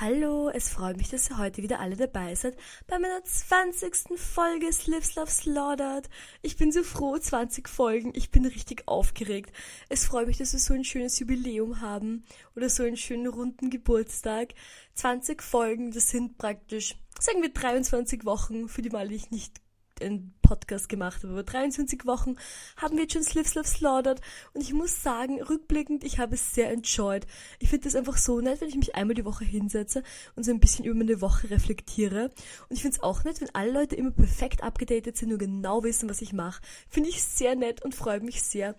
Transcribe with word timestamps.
Hallo, 0.00 0.48
es 0.48 0.70
freut 0.70 0.96
mich, 0.96 1.10
dass 1.10 1.30
ihr 1.30 1.38
heute 1.38 1.62
wieder 1.62 1.78
alle 1.78 1.94
dabei 1.94 2.34
seid 2.34 2.56
bei 2.88 2.98
meiner 2.98 3.22
20. 3.22 4.18
Folge 4.18 4.72
Slips 4.72 5.14
Love 5.14 5.30
Slaughtered. 5.30 6.10
Ich 6.42 6.56
bin 6.56 6.72
so 6.72 6.82
froh, 6.82 7.16
20 7.16 7.68
Folgen. 7.68 8.10
Ich 8.12 8.32
bin 8.32 8.44
richtig 8.44 8.88
aufgeregt. 8.88 9.54
Es 9.88 10.04
freut 10.04 10.26
mich, 10.26 10.36
dass 10.36 10.52
wir 10.52 10.58
so 10.58 10.74
ein 10.74 10.82
schönes 10.82 11.20
Jubiläum 11.20 11.80
haben 11.80 12.24
oder 12.56 12.68
so 12.70 12.82
einen 12.82 12.96
schönen 12.96 13.28
runden 13.28 13.70
Geburtstag. 13.70 14.54
20 14.94 15.40
Folgen, 15.40 15.92
das 15.92 16.10
sind 16.10 16.38
praktisch, 16.38 16.96
sagen 17.20 17.40
wir 17.42 17.52
23 17.52 18.24
Wochen, 18.24 18.68
für 18.68 18.82
die 18.82 18.90
Mal, 18.90 19.12
ich 19.12 19.30
nicht 19.30 19.60
einen 20.02 20.34
Podcast 20.42 20.88
gemacht 20.88 21.22
habe. 21.22 21.32
Über 21.32 21.42
23 21.42 22.06
Wochen 22.06 22.36
haben 22.76 22.96
wir 22.96 23.02
jetzt 23.02 23.14
schon 23.14 23.22
Slip 23.22 23.46
Slip 23.46 23.66
Slaughtered 23.66 24.20
und 24.52 24.60
ich 24.60 24.72
muss 24.72 25.02
sagen, 25.02 25.42
rückblickend, 25.42 26.04
ich 26.04 26.18
habe 26.18 26.34
es 26.34 26.54
sehr 26.54 26.70
enjoyed. 26.70 27.26
Ich 27.58 27.70
finde 27.70 27.84
das 27.84 27.96
einfach 27.96 28.16
so 28.16 28.40
nett, 28.40 28.60
wenn 28.60 28.68
ich 28.68 28.76
mich 28.76 28.94
einmal 28.94 29.14
die 29.14 29.24
Woche 29.24 29.44
hinsetze 29.44 30.02
und 30.36 30.44
so 30.44 30.50
ein 30.50 30.60
bisschen 30.60 30.84
über 30.84 30.96
meine 30.96 31.20
Woche 31.20 31.50
reflektiere. 31.50 32.32
Und 32.68 32.76
ich 32.76 32.82
finde 32.82 32.96
es 32.96 33.02
auch 33.02 33.24
nett, 33.24 33.40
wenn 33.40 33.54
alle 33.54 33.72
Leute 33.72 33.96
immer 33.96 34.10
perfekt 34.10 34.62
abgedatet 34.62 35.16
sind 35.16 35.32
und 35.32 35.38
genau 35.38 35.82
wissen, 35.82 36.08
was 36.08 36.22
ich 36.22 36.32
mache. 36.32 36.62
Finde 36.88 37.08
ich 37.08 37.22
sehr 37.22 37.56
nett 37.56 37.84
und 37.84 37.94
freut 37.94 38.22
mich 38.22 38.42
sehr. 38.42 38.76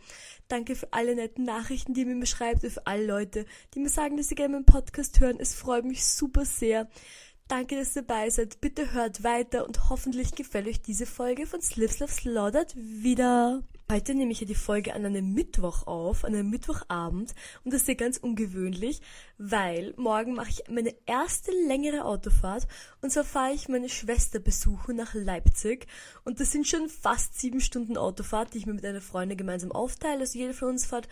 Danke 0.48 0.76
für 0.76 0.94
alle 0.94 1.16
netten 1.16 1.44
Nachrichten, 1.44 1.94
die 1.94 2.02
ihr 2.02 2.08
mir 2.08 2.26
schreibt 2.28 2.64
und 2.64 2.70
für 2.70 2.86
alle 2.86 3.06
Leute, 3.06 3.46
die 3.74 3.80
mir 3.80 3.90
sagen, 3.90 4.18
dass 4.18 4.28
sie 4.28 4.36
gerne 4.36 4.54
meinen 4.54 4.66
Podcast 4.66 5.20
hören. 5.20 5.38
Es 5.40 5.56
freut 5.56 5.86
mich 5.86 6.06
super 6.06 6.46
sehr. 6.46 6.88
Danke, 7.48 7.76
dass 7.76 7.96
ihr 7.96 8.02
dabei 8.02 8.32
seid. 8.32 8.60
Bitte 8.60 8.94
hört 8.94 9.24
weiter 9.24 9.68
und 9.68 9.92
hoffentlich 9.92 10.34
gefällt 10.34 10.66
euch 10.66 10.82
diese 10.82 11.06
Folge 11.06 11.46
von 11.46 11.62
Slips 11.62 12.00
Love 12.00 12.12
Slaughtered 12.12 12.76
wieder. 12.76 13.62
Heute 13.92 14.16
nehme 14.16 14.32
ich 14.32 14.42
ja 14.42 14.48
die 14.48 14.56
Folge 14.56 14.96
an 14.96 15.06
einem 15.06 15.32
Mittwoch 15.32 15.86
auf, 15.86 16.26
an 16.26 16.34
einem 16.34 16.50
Mittwochabend 16.50 17.36
und 17.64 17.72
das 17.72 17.82
ist 17.82 17.88
ja 17.88 17.94
ganz 17.94 18.18
ungewöhnlich, 18.18 19.00
weil 19.38 19.94
morgen 19.96 20.34
mache 20.34 20.50
ich 20.50 20.64
meine 20.72 20.96
erste 21.06 21.52
längere 21.68 22.06
Autofahrt 22.06 22.68
und 23.04 23.12
zwar 23.12 23.24
fahre 23.24 23.54
ich 23.54 23.70
meine 23.70 23.90
Schwester 23.90 24.40
besuchen 24.40 24.96
nach 24.96 25.14
Leipzig 25.14 25.86
und 26.24 26.40
das 26.40 26.52
sind 26.52 26.68
schon 26.68 26.90
fast 26.90 27.40
sieben 27.40 27.62
Stunden 27.62 27.96
Autofahrt, 27.96 28.56
die 28.56 28.58
ich 28.58 28.66
mir 28.66 28.74
mit 28.74 28.86
einer 28.86 29.02
Freundin 29.02 29.38
gemeinsam 29.38 29.72
aufteile. 29.72 30.22
Also 30.22 30.40
jeder 30.40 30.56
von 30.56 30.70
uns 30.70 30.88
fährt 30.88 31.08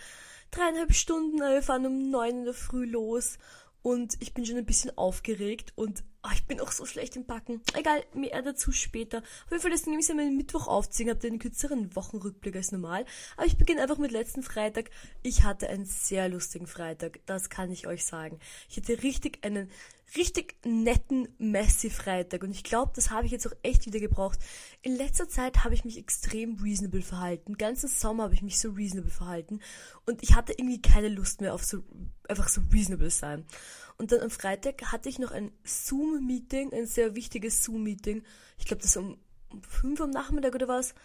dreieinhalb 0.50 0.95
Stunden, 0.95 1.38
wir 1.38 1.62
fahren 1.62 1.86
um 1.86 2.09
neun 2.09 2.40
in 2.40 2.45
der 2.45 2.56
Früh 2.56 2.86
los 2.86 3.38
und 3.84 4.16
ich 4.20 4.34
bin 4.34 4.47
schon 4.47 4.58
ein 4.58 4.66
bisschen 4.66 4.97
aufgeregt 4.97 5.73
und 5.75 6.03
oh, 6.24 6.30
ich 6.34 6.46
bin 6.46 6.60
auch 6.60 6.72
so 6.72 6.86
schlecht 6.86 7.16
im 7.16 7.26
Backen. 7.26 7.62
Egal, 7.74 8.04
mehr 8.14 8.42
dazu 8.42 8.72
später. 8.72 9.20
Auf 9.20 9.52
jeden 9.52 9.62
Fall, 9.62 9.72
das 9.72 9.86
nehme 9.86 10.00
ich 10.00 10.08
ja 10.08 10.16
meinen 10.16 10.38
Mittwoch 10.38 10.68
aufziehen, 10.68 11.10
habt 11.10 11.26
einen 11.26 11.40
kürzeren 11.40 11.96
Wochenrückblick 11.96 12.56
als 12.56 12.72
normal. 12.72 13.06
Aber 13.36 13.46
ich 13.46 13.58
beginne 13.58 13.82
einfach 13.82 13.98
mit 13.98 14.12
letzten 14.12 14.44
Freitag. 14.44 14.90
Ich 15.22 15.44
hatte 15.44 15.70
einen 15.70 15.86
sehr 15.86 16.30
lustigen 16.30 16.68
Freitag, 16.68 17.20
das 17.26 17.50
kann 17.50 17.72
ich 17.72 17.88
euch 17.88 18.06
sagen. 18.06 18.40
Ich 18.70 18.78
hatte 18.78 19.04
richtig 19.04 19.44
einen 19.44 19.70
richtig 20.16 20.56
netten 20.66 21.28
Messi-Freitag 21.38 22.44
und 22.44 22.52
ich 22.52 22.64
glaube, 22.64 22.92
das 22.96 23.09
habe 23.09 23.26
ich 23.26 23.32
jetzt 23.32 23.48
auch 23.48 23.56
echt 23.64 23.86
wieder 23.86 24.00
gebraucht. 24.00 24.40
In 24.82 24.96
letzter 24.96 25.28
Zeit 25.28 25.64
habe 25.64 25.73
ich 25.73 25.86
mich 25.86 25.98
extrem 25.98 26.58
reasonable 26.62 27.02
verhalten. 27.02 27.58
ganzen 27.58 27.90
Sommer 27.90 28.24
habe 28.24 28.34
ich 28.34 28.42
mich 28.42 28.59
so 28.59 28.72
reasonable 28.72 29.12
verhalten 29.12 29.59
und 30.06 30.22
ich 30.22 30.36
hatte 30.36 30.54
irgendwie 30.54 30.81
keine 30.81 31.09
Lust 31.09 31.42
mehr 31.42 31.54
auf 31.54 31.64
so 31.64 31.84
einfach 32.28 32.48
so 32.48 32.62
reasonable 32.72 33.09
sein. 33.09 33.46
Und 33.98 34.12
dann 34.12 34.22
am 34.22 34.30
Freitag 34.30 34.92
hatte 34.92 35.09
ich 35.09 35.20
noch 35.20 35.31
ein 35.31 35.52
Zoom-Meeting, 35.64 36.74
ein 36.74 36.88
sehr 36.88 37.16
wichtiges 37.16 37.64
Zoom-Meeting. 37.64 38.24
Ich 38.58 38.66
glaube, 38.66 38.81
das 38.81 38.98
um, 38.98 39.18
um 39.52 39.62
5 39.64 40.00
Uhr 40.00 40.06
am 40.06 40.12
Nachmittag 40.12 40.56
oder 40.56 40.68
was. 40.68 40.96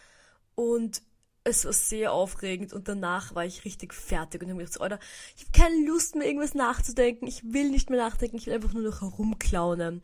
Und 0.55 1.03
es 1.49 1.65
war 1.65 1.73
sehr 1.73 2.13
aufregend 2.13 2.73
und 2.73 2.89
danach 2.89 3.35
war 3.35 3.45
ich 3.45 3.65
richtig 3.65 3.95
fertig 3.95 4.43
und 4.43 4.49
habe 4.49 4.59
mir 4.59 4.65
gedacht, 4.65 4.81
Alter, 4.81 4.99
ich 5.37 5.47
habe 5.47 5.53
keine 5.53 5.87
Lust 5.87 6.15
mehr 6.15 6.27
irgendwas 6.27 6.55
nachzudenken, 6.55 7.27
ich 7.27 7.43
will 7.53 7.71
nicht 7.71 7.91
mehr 7.91 7.99
nachdenken, 7.99 8.37
ich 8.37 8.47
will 8.47 8.55
einfach 8.55 8.73
nur 8.73 8.83
noch 8.83 9.01
herumklaunen. 9.01 10.03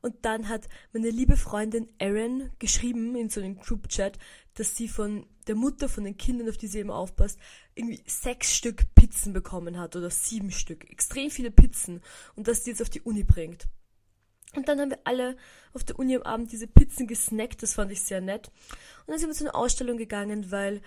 Und 0.00 0.16
dann 0.22 0.48
hat 0.48 0.68
meine 0.92 1.10
liebe 1.10 1.36
Freundin 1.36 1.88
Erin 1.98 2.50
geschrieben 2.58 3.16
in 3.16 3.30
so 3.30 3.40
einem 3.40 3.56
Group-Chat, 3.56 4.18
dass 4.54 4.76
sie 4.76 4.88
von 4.88 5.26
der 5.46 5.54
Mutter 5.54 5.88
von 5.88 6.04
den 6.04 6.16
Kindern, 6.16 6.48
auf 6.48 6.56
die 6.56 6.66
sie 6.66 6.80
eben 6.80 6.90
aufpasst, 6.90 7.38
irgendwie 7.74 8.02
sechs 8.06 8.54
Stück 8.54 8.94
Pizzen 8.94 9.32
bekommen 9.32 9.78
hat 9.78 9.96
oder 9.96 10.10
sieben 10.10 10.50
Stück. 10.50 10.90
Extrem 10.90 11.30
viele 11.30 11.50
Pizzen 11.50 12.02
und 12.34 12.48
dass 12.48 12.64
sie 12.64 12.70
jetzt 12.70 12.82
auf 12.82 12.90
die 12.90 13.02
Uni 13.02 13.24
bringt. 13.24 13.68
Und 14.56 14.68
dann 14.68 14.80
haben 14.80 14.90
wir 14.90 15.00
alle 15.04 15.36
auf 15.72 15.84
der 15.84 15.98
Uni 15.98 16.16
am 16.16 16.22
Abend 16.22 16.52
diese 16.52 16.66
Pizzen 16.66 17.06
gesnackt, 17.06 17.62
das 17.62 17.74
fand 17.74 17.90
ich 17.92 18.02
sehr 18.02 18.20
nett. 18.20 18.48
Und 19.06 19.12
dann 19.12 19.18
sind 19.18 19.28
wir 19.28 19.34
zu 19.34 19.44
einer 19.44 19.56
Ausstellung 19.56 19.96
gegangen, 19.96 20.50
weil 20.50 20.80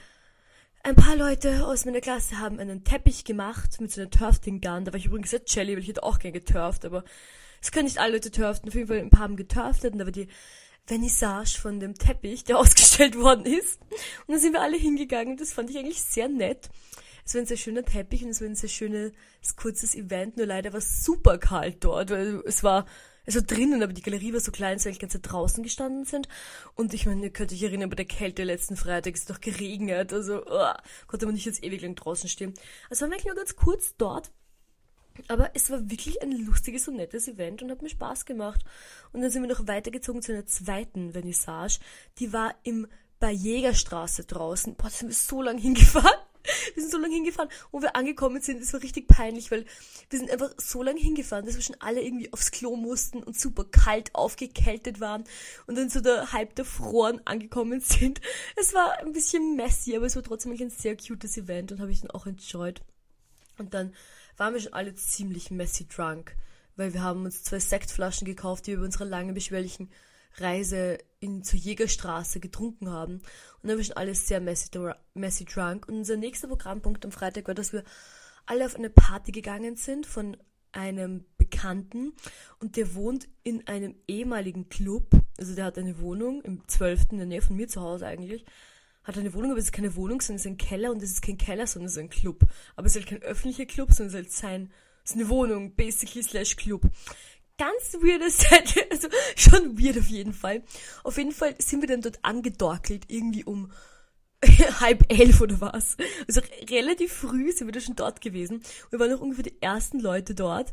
ein 0.83 0.95
paar 0.95 1.16
Leute 1.16 1.67
aus 1.67 1.85
meiner 1.85 2.01
Klasse 2.01 2.39
haben 2.39 2.59
einen 2.59 2.83
Teppich 2.83 3.25
gemacht 3.25 3.81
mit 3.81 3.91
so 3.91 4.01
einer 4.01 4.09
Turfting 4.09 4.61
Gun. 4.61 4.85
Da 4.85 4.94
war 4.94 4.97
ich 4.97 5.07
übrigens 5.07 5.31
sehr 5.31 5.41
jelly, 5.45 5.73
weil 5.73 5.81
ich 5.81 5.89
hätte 5.89 6.03
auch 6.03 6.19
gern 6.19 6.33
geturft, 6.33 6.85
aber 6.85 7.03
es 7.61 7.72
können 7.72 7.85
nicht 7.85 7.97
alle 7.97 8.13
Leute 8.13 8.31
turften. 8.31 8.69
Auf 8.69 8.75
jeden 8.75 8.88
Fall 8.88 9.00
ein 9.00 9.09
paar 9.09 9.22
haben 9.22 9.35
geturftet 9.35 9.94
und 9.94 10.00
da 10.00 10.06
war 10.06 10.11
die 10.11 10.27
Vernissage 10.85 11.59
von 11.59 11.79
dem 11.79 11.95
Teppich, 11.95 12.45
der 12.45 12.57
ausgestellt 12.59 13.17
worden 13.17 13.45
ist. 13.45 13.81
Und 13.81 14.33
dann 14.33 14.39
sind 14.39 14.53
wir 14.53 14.61
alle 14.61 14.77
hingegangen. 14.77 15.38
Das 15.38 15.53
fand 15.53 15.69
ich 15.69 15.77
eigentlich 15.77 16.01
sehr 16.01 16.29
nett. 16.29 16.69
Es 17.25 17.33
war 17.33 17.41
ein 17.41 17.47
sehr 17.47 17.57
schöner 17.57 17.83
Teppich 17.83 18.23
und 18.23 18.29
es 18.29 18.39
war 18.39 18.47
ein 18.47 18.56
sehr 18.56 18.69
schönes, 18.69 19.11
kurzes 19.57 19.95
Event. 19.95 20.38
Nur 20.38 20.45
leider 20.45 20.72
war 20.72 20.79
es 20.79 21.03
super 21.03 21.38
kalt 21.38 21.83
dort, 21.83 22.09
weil 22.09 22.41
es 22.45 22.63
war 22.63 22.85
also 23.27 23.41
drinnen, 23.45 23.83
aber 23.83 23.93
die 23.93 24.01
Galerie 24.01 24.33
war 24.33 24.39
so 24.39 24.51
klein, 24.51 24.75
dass 24.75 24.85
wir 24.85 24.93
die 24.93 24.99
ganze 24.99 25.21
Zeit 25.21 25.31
draußen 25.31 25.61
gestanden 25.61 26.05
sind. 26.05 26.29
Und 26.75 26.93
ich 26.93 27.05
meine, 27.05 27.23
ihr 27.23 27.29
könnt 27.29 27.51
euch 27.51 27.61
erinnern, 27.61 27.89
bei 27.89 27.95
der 27.95 28.05
Kälte 28.05 28.43
letzten 28.43 28.77
Freitag 28.77 29.15
ist 29.15 29.21
es 29.21 29.25
doch 29.25 29.41
geregnet, 29.41 30.13
also 30.13 30.43
oh, 30.45 30.73
konnte 31.07 31.25
man 31.25 31.35
nicht 31.35 31.45
jetzt 31.45 31.63
ewig 31.63 31.81
lang 31.81 31.95
draußen 31.95 32.29
stehen. 32.29 32.53
Also 32.89 33.01
waren 33.01 33.11
wir 33.11 33.15
eigentlich 33.15 33.25
nur 33.25 33.35
ganz 33.35 33.55
kurz 33.55 33.95
dort. 33.97 34.31
Aber 35.27 35.51
es 35.55 35.69
war 35.69 35.89
wirklich 35.89 36.21
ein 36.21 36.31
lustiges 36.31 36.88
und 36.88 36.95
nettes 36.95 37.27
Event 37.27 37.61
und 37.61 37.71
hat 37.71 37.81
mir 37.81 37.89
Spaß 37.89 38.25
gemacht. 38.25 38.63
Und 39.11 39.21
dann 39.21 39.31
sind 39.31 39.41
wir 39.41 39.49
noch 39.49 39.67
weitergezogen 39.67 40.21
zu 40.21 40.31
einer 40.31 40.45
zweiten 40.45 41.11
Vernissage. 41.11 41.79
Die 42.19 42.31
war 42.33 42.53
im 42.63 42.88
bei 43.19 43.31
Jägerstraße 43.31 44.25
draußen. 44.25 44.75
Boah, 44.75 44.83
da 44.83 44.89
sind 44.91 45.09
wir 45.09 45.15
so 45.15 45.41
lang 45.41 45.57
hingefahren. 45.61 46.19
Wir 46.74 46.84
sind 46.84 46.91
so 46.91 46.97
lange 46.97 47.13
hingefahren, 47.13 47.50
wo 47.72 47.81
wir 47.81 47.96
angekommen 47.96 48.41
sind. 48.41 48.62
Es 48.62 48.74
war 48.74 48.81
richtig 48.81 49.08
peinlich, 49.08 49.52
weil 49.52 49.66
wir 50.09 50.19
sind 50.19 50.31
einfach 50.31 50.52
so 50.58 50.84
lange 50.84 51.00
hingefahren, 51.00 51.46
dass 51.46 51.56
wir 51.56 51.62
schon 51.62 51.78
alle 51.80 52.02
irgendwie 52.02 52.31
aufs 52.34 52.52
Klo 52.52 52.75
mussten 52.75 53.24
und 53.24 53.40
super 53.40 53.66
kalt 53.66 54.13
aufgekältet 54.16 55.00
waren 55.00 55.24
und 55.66 55.78
dann 55.78 55.90
so 55.90 56.02
der 56.02 56.31
halb 56.31 56.56
der 56.56 56.66
Froren 56.66 57.22
angekommen 57.25 57.80
sind. 57.81 58.22
Es 58.56 58.74
war 58.74 59.00
ein 59.00 59.13
bisschen 59.13 59.56
messy, 59.56 59.96
aber 59.96 60.06
es 60.06 60.16
war 60.16 60.24
trotzdem 60.24 60.53
ein 60.53 60.69
sehr 60.69 60.97
cutes 60.97 61.38
Event 61.38 61.72
und 61.72 61.80
habe 61.80 61.91
ich 61.91 62.02
dann 62.02 62.12
auch 62.12 62.25
enjoyed. 62.25 62.81
Und 63.57 63.74
dann 63.74 63.94
waren 64.38 64.53
wir 64.53 64.62
schon 64.62 64.74
alle 64.74 64.94
ziemlich 64.96 65.52
messy 65.52 65.88
drunk, 65.88 66.36
weil 66.75 66.94
wir 66.94 67.02
haben 67.02 67.25
uns 67.25 67.44
zwei 67.44 67.59
Sektflaschen 67.59 68.25
gekauft, 68.25 68.68
die 68.68 68.72
wir 68.72 68.78
über 68.78 68.86
unsere 68.86 69.06
lange 69.06 69.34
beschwerlichen 69.34 69.90
Reise 70.40 70.98
in, 71.20 71.44
zur 71.44 71.59
Jägerstraße 71.59 72.40
getrunken 72.40 72.90
haben. 72.90 73.22
Und 73.62 73.70
dann 73.70 73.78
wir 73.78 73.84
schon 73.84 73.98
alles 73.98 74.28
sehr 74.28 74.40
messy, 74.40 74.70
messy 75.14 75.46
drunk. 75.46 75.88
Und 75.88 75.96
unser 75.96 76.18
nächster 76.18 76.48
Programmpunkt 76.48 77.06
am 77.06 77.12
Freitag 77.12 77.48
war, 77.48 77.56
dass 77.56 77.74
wir 77.74 77.84
alle 78.46 78.66
auf 78.66 78.75
eine 78.75 78.90
Party 78.90 79.31
gegangen 79.31 79.75
sind 79.75 80.06
von 80.06 80.38
einem 80.72 81.25
Bekannten 81.38 82.14
und 82.59 82.75
der 82.75 82.94
wohnt 82.94 83.28
in 83.44 83.68
einem 83.68 83.96
ehemaligen 84.08 84.70
Club. 84.70 85.09
Also 85.38 85.56
der 85.56 85.66
hat 85.66 85.78
eine 85.78 86.00
Wohnung 86.00 86.42
im 86.42 86.68
12. 86.68 87.08
in 87.12 87.18
der 87.18 87.28
Nähe 87.28 87.42
von 87.42 87.56
mir 87.56 87.68
zu 87.68 87.81
Hause 87.81 88.06
eigentlich. 88.06 88.46
Hat 89.04 89.18
eine 89.18 89.34
Wohnung, 89.34 89.52
aber 89.52 89.59
es 89.59 89.66
ist 89.66 89.72
keine 89.72 89.96
Wohnung, 89.96 90.22
sondern 90.22 90.38
es 90.38 90.46
ist 90.46 90.52
ein 90.52 90.58
Keller 90.58 90.92
und 90.92 91.02
es 91.02 91.12
ist 91.12 91.22
kein 91.22 91.38
Keller, 91.38 91.66
sondern 91.66 91.88
es 91.88 91.94
ist 91.94 92.00
ein 92.00 92.09
Club. 92.09 92.46
Aber 92.75 92.88
es 92.88 92.96
ist 92.96 93.09
halt 93.09 93.22
kein 93.22 93.28
öffentlicher 93.30 93.66
Club, 93.66 93.92
sondern 93.92 94.08
es 94.08 94.30
ist 94.31 94.44
halt 94.44 94.52
sein, 94.52 94.72
es 95.04 95.12
ist 95.12 95.18
eine 95.18 95.30
Wohnung, 95.30 95.74
basically 95.75 96.22
slash 96.22 96.58
Club 96.58 96.81
ganz 97.57 97.94
weirde 98.01 98.29
Set, 98.29 98.88
also 98.91 99.07
schon 99.35 99.79
weird 99.81 99.97
auf 99.97 100.07
jeden 100.07 100.34
Fall. 100.34 100.63
Auf 101.03 101.18
jeden 101.18 101.31
Fall 101.31 101.56
sind 101.59 101.81
wir 101.81 101.88
dann 101.88 102.01
dort 102.01 102.19
angedorkelt, 102.23 103.06
irgendwie 103.07 103.44
um 103.44 103.72
halb 104.79 105.12
elf 105.12 105.41
oder 105.41 105.59
was. 105.62 105.97
Also 106.28 106.41
relativ 106.69 107.13
früh 107.13 107.51
sind 107.51 107.68
wir 107.68 107.72
da 107.72 107.79
schon 107.79 107.95
dort 107.95 108.22
gewesen. 108.22 108.62
Wir 108.90 109.00
waren 109.00 109.13
auch 109.13 109.22
ungefähr 109.22 109.44
die 109.44 109.62
ersten 109.62 110.00
Leute 110.00 110.35
dort. 110.35 110.72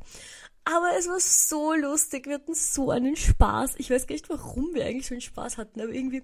Aber 0.64 0.92
es 0.98 1.08
war 1.08 1.20
so 1.20 1.74
lustig, 1.74 2.26
wir 2.26 2.34
hatten 2.36 2.54
so 2.54 2.90
einen 2.90 3.16
Spaß. 3.16 3.74
Ich 3.78 3.90
weiß 3.90 4.06
gar 4.06 4.14
nicht, 4.14 4.30
warum 4.30 4.72
wir 4.72 4.86
eigentlich 4.86 5.06
so 5.06 5.14
einen 5.14 5.20
Spaß 5.20 5.58
hatten, 5.58 5.80
aber 5.80 5.92
irgendwie, 5.92 6.22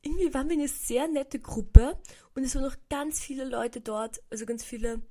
irgendwie 0.00 0.32
waren 0.32 0.48
wir 0.48 0.56
eine 0.56 0.68
sehr 0.68 1.06
nette 1.06 1.38
Gruppe 1.38 1.98
und 2.34 2.44
es 2.44 2.54
waren 2.54 2.64
noch 2.64 2.76
ganz 2.88 3.20
viele 3.20 3.44
Leute 3.44 3.82
dort, 3.82 4.22
also 4.30 4.46
ganz 4.46 4.64
viele 4.64 5.02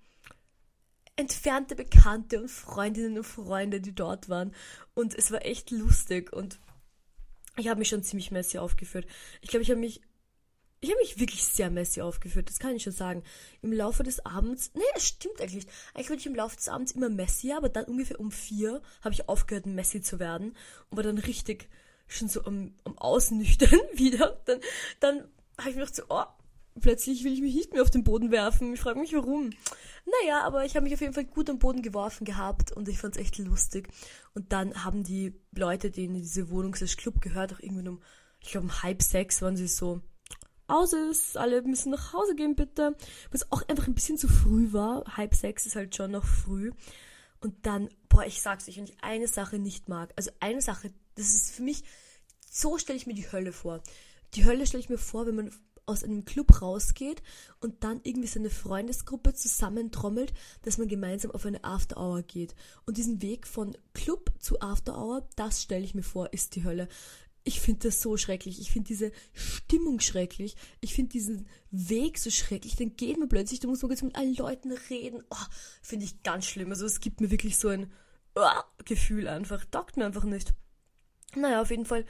entfernte 1.17 1.75
Bekannte 1.75 2.41
und 2.41 2.49
Freundinnen 2.49 3.17
und 3.17 3.25
Freunde, 3.25 3.81
die 3.81 3.93
dort 3.93 4.29
waren. 4.29 4.53
Und 4.93 5.13
es 5.13 5.31
war 5.31 5.45
echt 5.45 5.71
lustig 5.71 6.31
und 6.31 6.59
ich 7.57 7.67
habe 7.67 7.79
mich 7.79 7.89
schon 7.89 8.03
ziemlich 8.03 8.31
messy 8.31 8.59
aufgeführt. 8.59 9.07
Ich 9.41 9.49
glaube, 9.49 9.63
ich 9.63 9.69
habe 9.69 9.79
mich 9.79 10.01
ich 10.79 10.91
habe 10.91 11.01
mich 11.01 11.19
wirklich 11.19 11.43
sehr 11.43 11.71
messy 11.71 12.01
aufgeführt, 12.01 12.49
das 12.49 12.59
kann 12.59 12.75
ich 12.75 12.83
schon 12.83 12.93
sagen. 12.93 13.23
Im 13.63 13.73
Laufe 13.73 14.03
des 14.03 14.23
Abends, 14.25 14.71
nee, 14.75 14.83
es 14.95 15.07
stimmt 15.07 15.41
eigentlich. 15.41 15.65
Eigentlich 15.93 16.09
wurde 16.09 16.19
ich 16.19 16.27
im 16.27 16.35
Laufe 16.35 16.55
des 16.55 16.69
Abends 16.69 16.91
immer 16.91 17.09
messier, 17.09 17.57
aber 17.57 17.69
dann 17.69 17.85
ungefähr 17.85 18.19
um 18.19 18.31
vier 18.31 18.81
habe 19.01 19.13
ich 19.13 19.27
aufgehört, 19.27 19.65
messy 19.65 20.01
zu 20.01 20.19
werden 20.19 20.55
und 20.89 20.97
war 20.97 21.03
dann 21.03 21.17
richtig 21.17 21.67
schon 22.07 22.29
so 22.29 22.43
am, 22.45 22.75
am 22.83 22.97
Ausnüchtern 22.97 23.79
wieder. 23.93 24.39
Dann, 24.45 24.59
dann 24.99 25.17
habe 25.57 25.71
ich 25.71 25.75
mir 25.75 25.81
gedacht 25.81 25.95
so, 25.95 26.03
oh, 26.09 26.23
plötzlich 26.79 27.23
will 27.23 27.33
ich 27.33 27.41
mich 27.41 27.55
nicht 27.55 27.73
mehr 27.73 27.81
auf 27.81 27.89
den 27.89 28.03
Boden 28.03 28.31
werfen. 28.31 28.73
Ich 28.73 28.79
frage 28.79 28.99
mich 28.99 29.13
warum. 29.13 29.51
Naja, 30.21 30.43
aber 30.43 30.65
ich 30.65 30.75
habe 30.75 30.83
mich 30.83 30.93
auf 30.93 31.01
jeden 31.01 31.13
Fall 31.13 31.25
gut 31.25 31.49
am 31.49 31.59
Boden 31.59 31.81
geworfen 31.81 32.25
gehabt 32.25 32.71
und 32.71 32.87
ich 32.87 32.99
fand 32.99 33.15
es 33.15 33.21
echt 33.21 33.37
lustig. 33.37 33.89
Und 34.33 34.51
dann 34.51 34.83
haben 34.83 35.03
die 35.03 35.33
Leute, 35.55 35.91
denen 35.91 36.15
diese 36.15 36.49
Wohnung 36.49 36.75
slash 36.75 36.97
Club 36.97 37.21
gehört, 37.21 37.53
auch 37.53 37.59
irgendwie 37.59 37.87
um, 37.87 38.01
ich 38.41 38.51
glaube 38.51 38.67
um 38.67 38.83
halb 38.83 39.01
sechs 39.01 39.41
waren 39.41 39.57
sie 39.57 39.67
so, 39.67 40.01
aus 40.67 40.93
ist, 40.93 41.37
alle 41.37 41.61
müssen 41.61 41.91
nach 41.91 42.13
Hause 42.13 42.35
gehen 42.35 42.55
bitte. 42.55 42.95
Was 43.31 43.51
auch 43.51 43.67
einfach 43.67 43.87
ein 43.87 43.95
bisschen 43.95 44.17
zu 44.17 44.27
früh 44.27 44.73
war. 44.73 45.03
Halb 45.15 45.33
sechs 45.33 45.65
ist 45.65 45.75
halt 45.75 45.95
schon 45.95 46.11
noch 46.11 46.25
früh. 46.25 46.71
Und 47.39 47.65
dann, 47.65 47.89
boah, 48.09 48.25
ich 48.25 48.41
sag's 48.41 48.67
euch, 48.67 48.77
wenn 48.77 48.85
ich 48.85 48.97
eine 49.01 49.27
Sache 49.27 49.59
nicht 49.59 49.89
mag, 49.89 50.11
also 50.15 50.31
eine 50.39 50.61
Sache, 50.61 50.91
das 51.15 51.33
ist 51.33 51.51
für 51.51 51.61
mich, 51.61 51.83
so 52.49 52.77
stelle 52.77 52.97
ich 52.97 53.07
mir 53.07 53.13
die 53.13 53.31
Hölle 53.31 53.53
vor. 53.53 53.81
Die 54.33 54.45
Hölle 54.45 54.65
stelle 54.65 54.81
ich 54.81 54.89
mir 54.89 54.97
vor, 54.97 55.25
wenn 55.25 55.35
man 55.35 55.51
aus 55.87 56.03
einem 56.03 56.25
Club 56.25 56.61
rausgeht 56.61 57.23
und 57.59 57.83
dann 57.83 58.01
irgendwie 58.03 58.27
seine 58.27 58.49
Freundesgruppe 58.49 59.33
zusammentrommelt, 59.33 60.33
dass 60.63 60.77
man 60.77 60.87
gemeinsam 60.87 61.31
auf 61.31 61.45
eine 61.45 61.63
After 61.63 61.97
Hour 61.97 62.21
geht. 62.21 62.55
Und 62.85 62.97
diesen 62.97 63.21
Weg 63.21 63.47
von 63.47 63.75
Club 63.93 64.31
zu 64.39 64.61
After 64.61 64.97
Hour, 64.97 65.27
das 65.35 65.63
stelle 65.63 65.83
ich 65.83 65.95
mir 65.95 66.03
vor, 66.03 66.31
ist 66.33 66.55
die 66.55 66.63
Hölle. 66.63 66.87
Ich 67.43 67.61
finde 67.61 67.87
das 67.87 68.01
so 68.01 68.17
schrecklich. 68.17 68.59
Ich 68.59 68.71
finde 68.71 68.89
diese 68.89 69.13
Stimmung 69.31 70.01
schrecklich. 70.01 70.57
Ich 70.81 70.93
finde 70.93 71.13
diesen 71.13 71.47
Weg 71.71 72.17
so 72.17 72.29
schrecklich. 72.29 72.75
Dann 72.75 72.97
geht 72.97 73.17
man 73.17 73.29
plötzlich, 73.29 73.61
da 73.61 73.69
muss 73.69 73.81
man 73.81 73.91
jetzt 73.91 74.03
mit 74.03 74.17
allen 74.17 74.35
Leuten 74.35 74.73
reden. 74.89 75.23
Oh, 75.29 75.45
finde 75.81 76.05
ich 76.05 76.21
ganz 76.23 76.45
schlimm. 76.45 76.69
Also 76.71 76.85
es 76.85 76.99
gibt 76.99 77.21
mir 77.21 77.31
wirklich 77.31 77.57
so 77.57 77.69
ein 77.69 77.89
oh, 78.35 78.83
Gefühl 78.83 79.29
einfach. 79.29 79.63
Taugt 79.63 79.95
mir 79.95 80.05
einfach 80.05 80.25
nicht. 80.25 80.53
Naja, 81.35 81.61
auf 81.61 81.71
jeden 81.71 81.85
Fall 81.85 82.05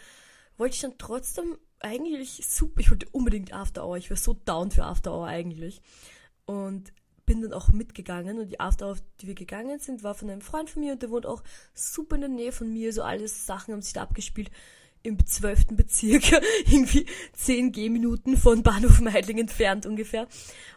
wollte 0.57 0.73
ich 0.73 0.81
dann 0.81 0.97
trotzdem 0.97 1.57
eigentlich 1.79 2.45
super. 2.47 2.79
Ich 2.79 2.89
wollte 2.89 3.07
unbedingt 3.11 3.53
After 3.53 3.85
Hour. 3.85 3.97
Ich 3.97 4.09
war 4.09 4.17
so 4.17 4.33
down 4.33 4.71
für 4.71 4.83
After 4.83 5.13
Hour 5.13 5.27
eigentlich. 5.27 5.81
Und 6.45 6.91
bin 7.27 7.41
dann 7.41 7.53
auch 7.53 7.69
mitgegangen 7.69 8.39
und 8.39 8.49
die 8.49 8.59
After 8.59 8.87
auf 8.87 9.03
die 9.19 9.27
wir 9.27 9.35
gegangen 9.35 9.79
sind, 9.79 10.01
war 10.01 10.15
von 10.15 10.29
einem 10.29 10.41
Freund 10.41 10.69
von 10.69 10.81
mir 10.81 10.93
und 10.93 11.01
der 11.01 11.11
wohnt 11.11 11.25
auch 11.25 11.43
super 11.73 12.15
in 12.15 12.21
der 12.21 12.29
Nähe 12.29 12.51
von 12.53 12.71
mir. 12.71 12.93
So 12.93 13.03
alles 13.03 13.45
Sachen 13.45 13.73
haben 13.73 13.81
sich 13.81 13.93
da 13.93 14.01
abgespielt 14.01 14.49
im 15.03 15.23
zwölften 15.25 15.75
Bezirk, 15.75 16.23
irgendwie 16.65 17.05
zehn 17.33 17.71
Gehminuten 17.71 18.37
von 18.37 18.63
Bahnhof 18.63 19.01
Meidling 19.01 19.39
entfernt 19.39 19.85
ungefähr. 19.85 20.27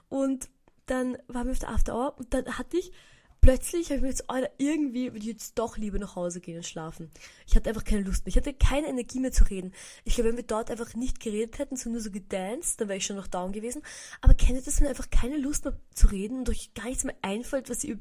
Und 0.08 0.48
dann 0.86 1.16
waren 1.28 1.46
wir 1.46 1.52
auf 1.52 1.58
der 1.60 1.70
After 1.70 1.94
Hour 1.94 2.18
und 2.18 2.34
dann 2.34 2.58
hatte 2.58 2.76
ich 2.76 2.90
plötzlich, 3.40 3.86
habe 3.86 3.96
ich 3.96 4.02
mir 4.02 4.08
jetzt, 4.08 4.28
Alter, 4.30 4.50
irgendwie 4.58 5.12
würde 5.12 5.18
ich 5.18 5.24
jetzt 5.26 5.58
doch 5.58 5.76
lieber 5.76 5.98
nach 5.98 6.16
Hause 6.16 6.40
gehen 6.40 6.56
und 6.56 6.66
schlafen. 6.66 7.10
Ich 7.46 7.56
hatte 7.56 7.68
einfach 7.68 7.84
keine 7.84 8.02
Lust 8.02 8.24
mehr. 8.24 8.28
Ich 8.28 8.36
hatte 8.36 8.54
keine 8.54 8.88
Energie 8.88 9.20
mehr 9.20 9.32
zu 9.32 9.44
reden. 9.44 9.72
Ich 10.04 10.14
glaube, 10.14 10.30
wenn 10.30 10.36
wir 10.36 10.44
dort 10.44 10.70
einfach 10.70 10.94
nicht 10.94 11.20
geredet 11.20 11.58
hätten, 11.58 11.76
sondern 11.76 11.94
nur 11.94 12.02
so 12.02 12.10
gedanced, 12.10 12.80
dann 12.80 12.88
wäre 12.88 12.98
ich 12.98 13.06
schon 13.06 13.16
noch 13.16 13.26
down 13.26 13.52
gewesen. 13.52 13.82
Aber 14.20 14.34
kennt 14.34 14.58
ihr 14.58 14.62
das, 14.62 14.80
wenn 14.80 14.88
einfach 14.88 15.10
keine 15.10 15.38
Lust 15.38 15.64
mehr 15.64 15.78
zu 15.94 16.08
reden 16.08 16.38
und 16.38 16.48
euch 16.48 16.74
gar 16.74 16.84
nichts 16.84 17.04
mehr 17.04 17.16
einfällt, 17.22 17.70
was 17.70 17.84
ihr 17.84 17.98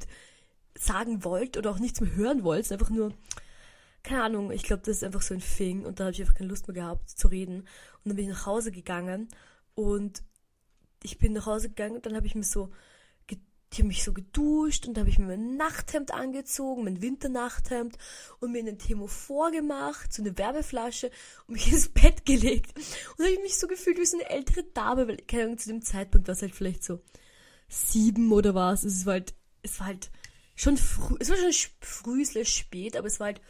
sagen 0.78 1.24
wollt 1.24 1.58
oder 1.58 1.72
auch 1.72 1.80
nichts 1.80 2.02
mehr 2.02 2.16
hören 2.16 2.44
wollt, 2.44 2.72
einfach 2.72 2.90
nur 2.90 3.14
keine 4.04 4.24
Ahnung, 4.24 4.52
ich 4.52 4.64
glaube, 4.64 4.82
das 4.86 4.98
ist 4.98 5.04
einfach 5.04 5.22
so 5.22 5.34
ein 5.34 5.42
Thing 5.42 5.86
und 5.86 6.00
da 6.00 6.06
habe 6.06 6.14
ich 6.14 6.22
einfach 6.22 6.36
keine 6.36 6.50
Lust 6.50 6.68
mehr 6.68 6.76
gehabt 6.76 7.10
zu 7.10 7.28
reden. 7.28 7.62
Und 7.62 8.06
dann 8.06 8.16
bin 8.16 8.26
ich 8.26 8.32
nach 8.32 8.46
Hause 8.46 8.72
gegangen 8.72 9.28
und 9.76 10.24
ich 11.04 11.18
bin 11.20 11.34
nach 11.34 11.46
Hause 11.46 11.70
gegangen 11.70 11.96
und 11.96 12.06
dann 12.06 12.16
habe 12.16 12.28
ich 12.28 12.36
mir 12.36 12.44
so, 12.44 12.72
ich 13.72 13.78
habe 13.80 13.88
mich 13.88 14.04
so 14.04 14.14
geduscht 14.14 14.88
und 14.88 14.96
dann 14.96 15.02
habe 15.02 15.12
ich 15.12 15.20
mir 15.20 15.28
mein 15.28 15.56
Nachthemd 15.56 16.12
angezogen, 16.12 16.86
mein 16.86 17.02
Winternachthemd 17.02 17.98
und 18.40 18.52
mir 18.52 18.60
einen 18.60 18.80
Themo 18.80 19.06
vorgemacht, 19.06 20.12
so 20.12 20.24
eine 20.24 20.36
Wärmeflasche 20.38 21.12
und 21.48 21.54
mich 21.54 21.68
ins 21.72 21.90
Bett 21.90 22.26
gelegt. 22.26 22.76
Und 23.18 23.26
habe 23.26 23.34
ich 23.34 23.42
mich 23.42 23.60
so 23.60 23.68
gefühlt 23.68 24.00
wie 24.00 24.06
so 24.06 24.18
eine 24.18 24.30
ältere 24.30 24.64
Dame, 24.64 25.08
weil, 25.08 25.18
keine 25.18 25.44
Ahnung, 25.44 25.58
zu 25.60 25.70
dem 25.70 25.84
Zeitpunkt 25.84 26.28
war 26.28 26.34
es 26.34 26.42
halt 26.42 26.56
vielleicht 26.56 26.84
so 26.84 27.00
sieben 27.68 28.32
oder 28.32 28.56
was. 28.56 28.84
Es 28.84 29.06
war 29.06 29.14
halt, 29.14 29.36
es 29.62 29.80
war 29.80 29.88
halt 29.88 30.10
schon 30.56 30.78
früh, 30.78 31.18
es 31.20 31.30
war 31.30 31.38
schon 31.38 31.72
früh, 31.80 32.46
spät, 32.46 32.98
aber 32.98 33.08
es 33.08 33.20
war 33.20 33.28
halt 33.28 33.42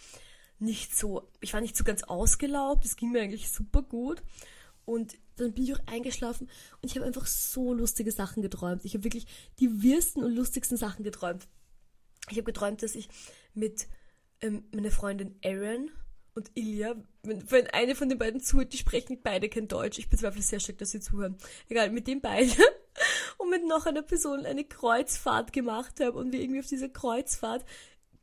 nicht 0.60 0.98
so, 0.98 1.30
ich 1.40 1.54
war 1.54 1.62
nicht 1.62 1.78
so 1.78 1.86
ganz 1.86 2.04
ausgelaugt, 2.04 2.84
es 2.84 2.98
ging 2.98 3.12
mir 3.12 3.22
eigentlich 3.22 3.50
super 3.50 3.82
gut. 3.82 4.22
Und 4.84 5.18
dann 5.40 5.54
bin 5.54 5.64
ich 5.66 5.74
auch 5.74 5.88
eingeschlafen 5.88 6.50
und 6.82 6.90
ich 6.90 6.96
habe 6.96 7.06
einfach 7.06 7.28
so 7.28 7.74
lustige 7.74 8.12
Sachen 8.12 8.42
geträumt. 8.42 8.86
Ich 8.86 8.94
habe 8.94 9.04
wirklich 9.04 9.28
die 9.60 9.82
wirsten 9.82 10.24
und 10.24 10.36
lustigsten 10.36 10.78
Sachen 10.78 11.04
geträumt. 11.04 11.48
Ich 12.30 12.38
habe 12.38 12.44
geträumt, 12.44 12.84
dass 12.84 12.96
ich 12.96 13.10
mit 13.54 13.88
ähm, 14.42 14.64
meiner 14.74 14.92
Freundin 14.92 15.36
Erin 15.42 15.92
und 16.36 16.52
Ilja, 16.56 16.96
wenn, 17.24 17.52
wenn 17.52 17.68
eine 17.68 17.96
von 17.96 18.10
den 18.10 18.18
beiden 18.18 18.42
zuhört, 18.42 18.74
die 18.74 18.78
sprechen 18.78 19.20
beide 19.22 19.50
kein 19.50 19.68
Deutsch. 19.68 20.00
Ich 20.00 20.10
bezweifle 20.10 20.42
sehr 20.42 20.60
stark, 20.60 20.78
dass 20.78 20.92
sie 20.92 21.00
zuhören. 21.00 21.38
Egal, 21.68 21.90
mit 21.90 22.08
den 22.08 22.22
beiden 22.22 22.54
und 23.38 23.50
mit 23.50 23.66
noch 23.66 23.86
einer 23.86 24.04
Person 24.04 24.46
eine 24.46 24.64
Kreuzfahrt 24.64 25.54
gemacht 25.54 26.00
habe 26.00 26.18
und 26.18 26.32
wir 26.32 26.40
irgendwie 26.40 26.60
auf 26.60 26.68
dieser 26.68 26.90
Kreuzfahrt 26.90 27.66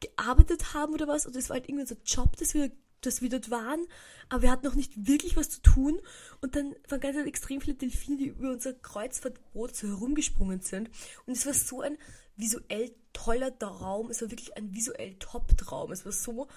gearbeitet 0.00 0.74
haben 0.74 0.94
oder 0.94 1.08
was. 1.08 1.26
Und 1.26 1.36
es 1.36 1.48
war 1.48 1.56
halt 1.56 1.68
irgendwie 1.68 1.82
unser 1.82 1.96
Job, 2.04 2.36
dass 2.36 2.54
wir, 2.54 2.70
dass 3.06 3.22
wir 3.22 3.28
dort 3.28 3.50
waren. 3.50 3.86
Aber 4.28 4.42
wir 4.42 4.50
hatten 4.50 4.66
noch 4.66 4.74
nicht 4.74 4.92
wirklich 5.06 5.36
was 5.36 5.50
zu 5.50 5.62
tun. 5.62 6.00
Und 6.40 6.56
dann 6.56 6.74
waren 6.88 7.00
ganz 7.00 7.16
extrem 7.26 7.60
viele 7.60 7.76
Delfine, 7.76 8.16
die 8.16 8.26
über 8.26 8.50
unser 8.50 8.72
Kreuzfahrtboot 8.74 9.74
so 9.74 9.88
herumgesprungen 9.88 10.60
sind. 10.60 10.90
Und 11.26 11.36
es 11.36 11.46
war 11.46 11.54
so 11.54 11.80
ein 11.80 11.96
visuell 12.36 12.92
toller 13.12 13.56
Traum. 13.58 14.10
Es 14.10 14.22
war 14.22 14.30
wirklich 14.30 14.56
ein 14.56 14.74
visuell 14.74 15.14
Top-Traum. 15.18 15.92
Es 15.92 16.04
war 16.04 16.12
so 16.12 16.48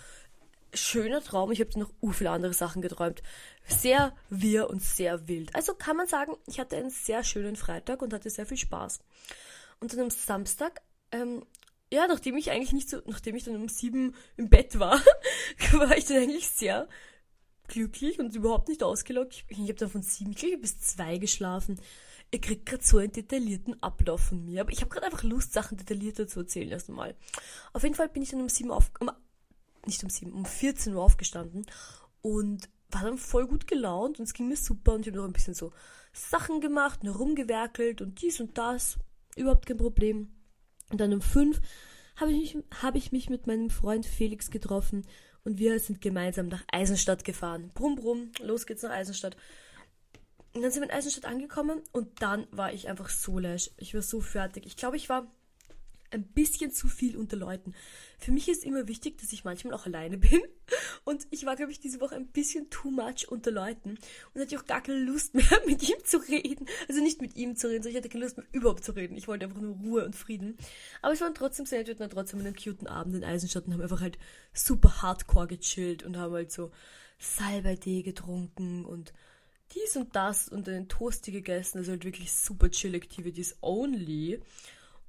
schöner 0.74 1.22
Traum. 1.22 1.52
Ich 1.52 1.62
habe 1.62 1.80
noch 1.80 1.92
u 2.02 2.12
viele 2.12 2.32
andere 2.32 2.54
Sachen 2.54 2.82
geträumt. 2.82 3.22
Sehr 3.68 4.16
wirr 4.30 4.70
und 4.70 4.82
sehr 4.82 5.28
wild. 5.28 5.56
Also 5.56 5.74
kann 5.74 5.98
man 5.98 6.08
sagen, 6.08 6.36
ich 6.48 6.60
hatte 6.60 6.78
einen 6.78 6.90
sehr 6.90 7.24
schönen 7.24 7.56
Freitag 7.56 8.02
und 8.02 8.14
hatte 8.14 8.30
sehr 8.30 8.46
viel 8.46 8.58
Spaß. 8.58 9.00
Und 9.80 9.94
dann 9.94 10.02
am 10.02 10.10
Samstag 10.10 10.82
ähm, 11.12 11.44
ja, 11.92 12.08
nachdem 12.08 12.38
ich 12.38 12.52
eigentlich 12.52 12.74
nicht 12.74 12.90
so, 12.90 13.02
nachdem 13.06 13.36
ich 13.36 13.44
dann 13.44 13.56
um 13.56 13.68
sieben 13.68 14.16
im 14.38 14.50
Bett 14.50 14.80
war, 14.80 15.02
war 15.74 15.98
ich 15.98 16.06
dann 16.06 16.18
eigentlich 16.18 16.50
sehr 16.50 16.88
glücklich 17.68 18.20
und 18.20 18.36
überhaupt 18.36 18.68
nicht 18.68 18.84
ausgelockt. 18.84 19.34
Ich, 19.34 19.46
ich 19.50 19.60
habe 19.60 19.76
dann 19.76 19.90
von 19.90 20.02
sieben 20.02 20.32
ich 20.32 20.62
bis 20.62 20.80
zwei 20.80 21.18
geschlafen. 21.18 21.80
Ihr 22.32 22.42
kriegt 22.42 22.68
gerade 22.68 22.84
so 22.84 22.98
einen 23.00 23.12
detaillierten 23.12 23.82
Ablauf 23.82 24.22
von 24.22 24.46
mir, 24.46 24.62
aber 24.62 24.72
ich 24.72 24.82
habe 24.82 24.90
gerade 24.90 25.08
einfach 25.08 25.24
Lust, 25.24 25.54
Sachen 25.54 25.78
detaillierter 25.78 26.28
zu 26.28 26.42
erzählen 26.42 26.70
erst 26.70 26.90
einmal. 26.90 27.16
Auf 27.74 27.82
jeden 27.82 27.96
Fall 27.96 28.10
bin 28.10 28.22
ich 28.22 28.30
dann 28.30 28.42
um 28.42 28.50
sieben 28.50 28.70
auf, 28.70 28.92
um, 29.00 29.10
nicht 29.88 30.04
um 30.04 30.10
sieben, 30.12 30.34
um 30.34 30.46
14 30.46 30.94
Uhr 30.94 31.04
aufgestanden 31.04 31.66
und 32.22 32.70
war 32.90 33.04
dann 33.04 33.18
voll 33.18 33.48
gut 33.48 33.66
gelaunt 33.66 34.20
und 34.20 34.26
es 34.26 34.34
ging 34.34 34.48
mir 34.48 34.58
super 34.58 34.94
und 34.94 35.02
ich 35.02 35.08
habe 35.08 35.18
noch 35.18 35.26
ein 35.26 35.34
bisschen 35.34 35.56
so 35.56 35.72
Sachen 36.14 36.62
gemacht, 36.62 37.04
nur 37.04 37.16
rumgewerkelt 37.16 38.02
und 38.02 38.22
dies 38.22 38.40
und 38.40 38.58
das. 38.58 39.00
Überhaupt 39.36 39.66
kein 39.66 39.78
Problem. 39.78 40.39
Und 40.90 41.02
dann 41.02 41.14
um 41.14 41.22
fünf 41.22 41.62
habe 42.16 42.32
ich, 42.32 42.56
mich, 42.56 42.64
hab 42.82 42.96
ich 42.96 43.12
mich 43.12 43.30
mit 43.30 43.48
meinem 43.48 43.70
Freund 43.70 44.06
Felix 44.06 44.52
getroffen 44.52 45.06
und 45.44 45.58
wir 45.58 45.80
sind 45.80 46.02
gemeinsam 46.02 46.48
nach 46.48 46.64
Eisenstadt 46.72 47.24
gefahren. 47.24 47.72
Brumm, 47.74 47.96
brumm, 47.96 48.32
los 48.42 48.66
geht's 48.66 48.84
nach 48.84 48.92
Eisenstadt. 48.92 49.38
Und 50.54 50.64
dann 50.64 50.72
sind 50.72 50.82
wir 50.82 50.90
in 50.90 50.96
Eisenstadt 50.96 51.26
angekommen 51.26 51.82
und 51.92 52.22
dann 52.22 52.48
war 52.52 52.74
ich 52.74 52.90
einfach 52.90 53.10
so 53.10 53.40
lash. 53.40 53.72
Ich 53.78 53.94
war 53.94 54.02
so 54.02 54.20
fertig. 54.20 54.66
Ich 54.66 54.78
glaube, 54.78 54.98
ich 54.98 55.08
war 55.08 55.28
ein 56.12 56.24
bisschen 56.24 56.72
zu 56.72 56.88
viel 56.88 57.18
unter 57.18 57.38
Leuten. 57.38 57.74
Für 58.18 58.32
mich 58.32 58.50
ist 58.50 58.66
immer 58.66 58.88
wichtig, 58.88 59.18
dass 59.20 59.32
ich 59.32 59.44
manchmal 59.44 59.74
auch 59.74 59.86
alleine 59.86 60.18
bin. 60.18 60.42
Und 61.04 61.28
ich 61.32 61.46
war, 61.46 61.56
glaube 61.56 61.72
ich, 61.72 61.80
diese 61.80 62.02
Woche 62.02 62.16
ein 62.16 62.28
bisschen 62.28 62.70
too 62.70 62.92
much 62.92 63.28
unter 63.30 63.52
Leuten 63.52 63.98
und 64.34 64.42
hatte 64.42 64.58
auch 64.58 64.66
gar 64.66 64.82
keine 64.82 65.00
Lust 65.00 65.34
mehr, 65.36 65.62
mit 65.66 65.88
ihm 65.88 66.04
zu 66.04 66.18
reden. 66.18 66.68
Also 66.88 67.02
nicht 67.02 67.22
mit 67.22 67.36
ihm 67.36 67.56
zu 67.56 67.68
reden, 67.68 67.84
sondern 67.84 67.98
ich 67.98 68.04
hatte 68.04 68.10
keine 68.10 68.26
Lust 68.26 68.38
mehr, 68.38 68.48
überhaupt 68.52 68.84
zu 68.84 68.92
reden. 68.94 69.18
Ich 69.18 69.28
wollte 69.28 69.46
einfach 69.46 69.62
nur 69.62 69.76
Ruhe 69.78 70.06
und 70.06 70.16
Frieden. 70.16 70.58
Aber 71.02 71.14
es 71.14 71.22
waren 71.22 71.36
trotzdem 71.36 71.66
sehr 71.66 71.80
nett, 71.80 72.00
wir 72.00 72.04
hatten 72.04 72.14
trotzdem 72.14 72.40
einen 72.40 72.56
cuten 72.56 72.88
Abend 72.88 73.16
in 73.16 73.24
Eisenstadt 73.24 73.66
und 73.66 73.74
haben 73.74 73.82
einfach 73.82 74.02
halt 74.02 74.18
super 74.54 75.02
hardcore 75.02 75.48
gechillt 75.48 76.04
und 76.04 76.18
haben 76.18 76.34
halt 76.34 76.52
so 76.52 76.72
Salbei-Tee 77.20 78.04
getrunken 78.04 78.86
und 78.86 79.14
dies 79.74 79.96
und 79.98 80.16
das 80.16 80.48
und 80.50 80.68
einen 80.68 80.88
Toasty 80.88 81.32
gegessen. 81.32 81.80
Also 81.80 81.92
halt 81.92 82.06
wirklich 82.06 82.34
super 82.34 82.70
chill 82.72 82.96
Activities 82.96 83.58
only. 83.62 84.42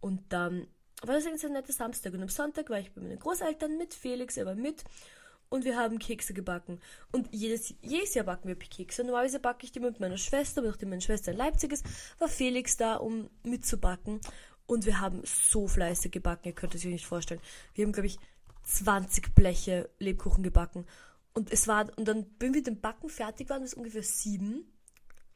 Und 0.00 0.33
dann 0.33 0.66
war 1.02 1.14
das 1.14 1.26
ein 1.26 1.52
netter 1.52 1.73
Samstag. 1.73 2.12
Und 2.14 2.23
am 2.23 2.28
Sonntag 2.28 2.71
war 2.71 2.78
ich 2.78 2.92
bei 2.92 3.00
meinen 3.00 3.19
Großeltern 3.19 3.76
mit 3.76 3.95
Felix, 3.95 4.37
er 4.37 4.47
war 4.47 4.54
mit. 4.54 4.85
Und 5.49 5.64
wir 5.64 5.76
haben 5.76 5.99
Kekse 5.99 6.33
gebacken. 6.33 6.80
Und 7.11 7.28
jedes, 7.33 7.75
jedes 7.83 8.14
Jahr 8.14 8.25
backen 8.25 8.47
wir 8.47 8.57
Kekse. 8.57 9.02
Normalerweise 9.02 9.40
backe 9.40 9.64
ich 9.64 9.73
die 9.73 9.80
mit 9.80 9.99
meiner 9.99 10.16
Schwester, 10.16 10.61
aber 10.61 10.71
nachdem 10.71 10.90
meine 10.90 11.00
Schwester 11.00 11.33
in 11.33 11.38
Leipzig 11.38 11.73
ist, 11.73 11.85
war 12.21 12.28
Felix 12.28 12.76
da, 12.76 12.97
um 12.97 13.28
mitzubacken. 13.42 14.21
Und 14.66 14.87
wir 14.87 15.00
haben 15.00 15.23
so 15.25 15.66
fleißig 15.66 16.12
gebacken, 16.12 16.49
ihr 16.49 16.54
könnt 16.54 16.76
es 16.76 16.85
euch 16.85 16.92
nicht 16.92 17.07
vorstellen. 17.07 17.40
Wir 17.75 17.85
haben, 17.85 17.92
glaube 17.92 18.07
ich, 18.07 18.19
20 18.62 19.35
Bleche 19.35 19.90
Lebkuchen 19.99 20.45
gebacken. 20.45 20.87
Und 21.33 21.52
es 21.52 21.66
war, 21.66 21.90
und 21.97 22.07
dann, 22.07 22.26
wenn 22.38 22.54
wir 22.54 22.62
den 22.62 22.80
Backen 22.80 23.09
fertig 23.09 23.50
waren, 23.50 23.64
es 23.64 23.75
ungefähr 23.75 24.04
sieben 24.04 24.71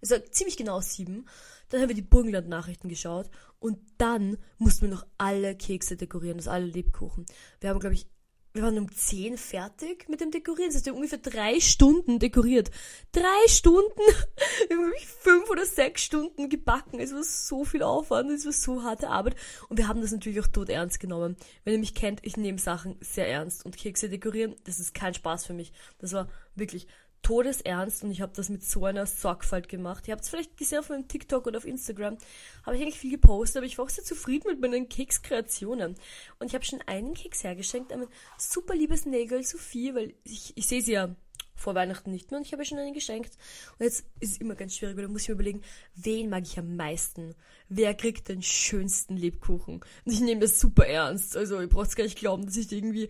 also 0.05 0.19
ziemlich 0.31 0.57
genau 0.57 0.81
sieben. 0.81 1.27
Dann 1.69 1.81
haben 1.81 1.89
wir 1.89 1.95
die 1.95 2.03
Burgenland-Nachrichten 2.03 2.89
geschaut 2.89 3.31
und 3.59 3.79
dann 3.99 4.39
mussten 4.59 4.83
wir 4.83 4.95
noch 4.95 5.07
alle 5.19 5.57
Kekse 5.57 5.97
dekorieren, 5.97 6.39
also 6.39 6.51
alle 6.51 6.67
Lebkuchen. 6.67 7.27
Wir 7.61 7.71
haben, 7.71 7.81
glaube 7.81 7.95
ich, 7.95 8.07
wir 8.55 8.63
waren 8.63 8.79
um 8.79 8.89
10 8.89 9.37
fertig 9.37 10.09
mit 10.09 10.21
dem 10.21 10.31
Dekorieren. 10.31 10.69
Das 10.69 10.77
heißt, 10.77 10.87
wir 10.87 10.93
haben 10.93 10.99
ungefähr 10.99 11.19
drei 11.19 11.59
Stunden 11.59 12.21
dekoriert. 12.21 12.71
Drei 13.11 13.49
Stunden! 13.49 13.91
Wir 14.69 14.77
haben 14.77 14.87
wirklich 14.87 15.09
fünf 15.09 15.51
oder 15.51 15.67
sechs 15.67 16.03
Stunden 16.03 16.49
gebacken. 16.49 17.01
Es 17.01 17.13
war 17.13 17.25
so 17.25 17.65
viel 17.65 17.83
Aufwand, 17.83 18.31
es 18.31 18.47
war 18.47 18.53
so 18.53 18.85
harte 18.85 19.09
Arbeit. 19.09 19.35
Und 19.69 19.77
wir 19.77 19.89
haben 19.89 20.01
das 20.01 20.13
natürlich 20.13 20.41
auch 20.41 20.47
tot 20.47 20.69
ernst 20.69 21.01
genommen. 21.01 21.37
Wenn 21.65 21.75
ihr 21.75 21.79
mich 21.81 21.95
kennt, 21.95 22.21
ich 22.25 22.37
nehme 22.37 22.59
Sachen 22.59 22.97
sehr 23.01 23.29
ernst. 23.29 23.67
Und 23.67 23.77
Kekse 23.77 24.09
dekorieren, 24.09 24.55
das 24.65 24.79
ist 24.79 24.95
kein 24.95 25.15
Spaß 25.15 25.47
für 25.47 25.53
mich. 25.53 25.73
Das 25.99 26.13
war 26.13 26.29
wirklich 26.55 26.87
todesernst 27.25 28.05
und 28.05 28.13
ich 28.13 28.21
habe 28.21 28.33
das 28.37 28.49
mit 28.49 28.63
so 28.63 28.85
einer 28.85 29.07
Sorgfalt 29.07 29.69
gemacht. 29.69 30.07
Ihr 30.07 30.13
habt 30.13 30.23
es 30.23 30.31
vielleicht 30.31 30.57
gesehen 30.57 30.79
auf 30.79 30.91
meinem 30.91 31.09
TikTok 31.09 31.47
oder 31.47 31.59
auf 31.59 31.65
Instagram. 31.65 32.17
Habe 32.65 32.77
ich 32.77 32.83
eigentlich 32.83 32.99
viel 32.99 33.11
gepostet, 33.11 33.57
aber 33.57 33.67
ich 33.67 33.79
war 33.79 33.87
auch 33.87 33.91
sehr 33.91 34.05
zufrieden 34.05 34.49
mit 34.49 34.61
meinen 34.61 34.89
Kekskreationen. 34.89 35.97
Und 36.39 36.47
ich 36.47 36.55
habe 36.55 36.65
schon 36.65 36.83
einen 36.83 37.15
Keks 37.15 37.43
hergeschenkt 37.43 37.93
an 37.93 38.07
super 38.39 38.77
liebes 38.77 39.07
Nägel 39.07 39.43
Sophie, 39.43 39.95
weil 39.95 40.15
ich, 40.23 40.53
ich 40.57 40.67
sehe 40.67 40.83
sie 40.83 40.93
ja 40.93 41.17
vor 41.57 41.75
Weihnachten 41.75 42.11
nicht 42.11 42.31
mehr 42.31 42.39
und 42.39 42.47
ich 42.47 42.53
habe 42.53 42.65
schon 42.65 42.79
einen 42.79 42.95
geschenkt. 42.95 43.37
Und 43.79 43.85
jetzt 43.85 44.05
ist 44.21 44.33
es 44.33 44.39
immer 44.39 44.55
ganz 44.55 44.77
schwierig, 44.77 44.97
weil 44.97 45.05
da 45.05 45.09
muss 45.09 45.23
ich 45.23 45.29
mir 45.29 45.35
überlegen, 45.35 45.63
wen 45.95 46.29
mag 46.29 46.43
ich 46.45 46.59
am 46.59 46.77
meisten? 46.77 47.35
Wer 47.69 47.95
kriegt 47.95 48.29
den 48.29 48.43
schönsten 48.43 49.17
Lebkuchen? 49.17 49.77
Und 50.05 50.13
ich 50.13 50.21
nehme 50.21 50.43
das 50.43 50.61
super 50.61 50.87
ernst. 50.87 51.37
Also 51.37 51.61
ihr 51.61 51.69
braucht 51.69 51.97
gar 51.97 52.05
nicht 52.05 52.19
glauben, 52.19 52.45
dass 52.45 52.57
ich 52.57 52.71
irgendwie 52.71 53.09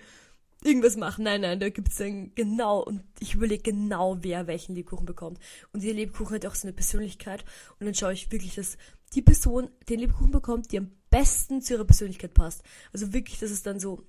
irgendwas 0.64 0.96
machen. 0.96 1.24
Nein, 1.24 1.42
nein, 1.42 1.60
da 1.60 1.68
gibt's 1.68 1.96
dann 1.96 2.34
genau 2.34 2.80
und 2.80 3.02
ich 3.20 3.34
überlege 3.34 3.62
genau, 3.62 4.18
wer 4.20 4.46
welchen 4.46 4.74
Lebkuchen 4.74 5.06
bekommt. 5.06 5.38
Und 5.72 5.82
dieser 5.82 5.94
Lebkuchen 5.94 6.34
hat 6.34 6.46
auch 6.46 6.54
so 6.54 6.66
eine 6.66 6.72
Persönlichkeit 6.72 7.44
und 7.78 7.86
dann 7.86 7.94
schaue 7.94 8.12
ich 8.12 8.32
wirklich, 8.32 8.54
dass 8.54 8.76
die 9.14 9.22
Person 9.22 9.70
den 9.88 10.00
Lebkuchen 10.00 10.30
bekommt, 10.30 10.72
die 10.72 10.78
am 10.78 10.90
besten 11.10 11.62
zu 11.62 11.74
ihrer 11.74 11.84
Persönlichkeit 11.84 12.34
passt. 12.34 12.62
Also 12.92 13.12
wirklich, 13.12 13.38
dass 13.38 13.50
es 13.50 13.62
dann 13.62 13.78
so 13.78 14.02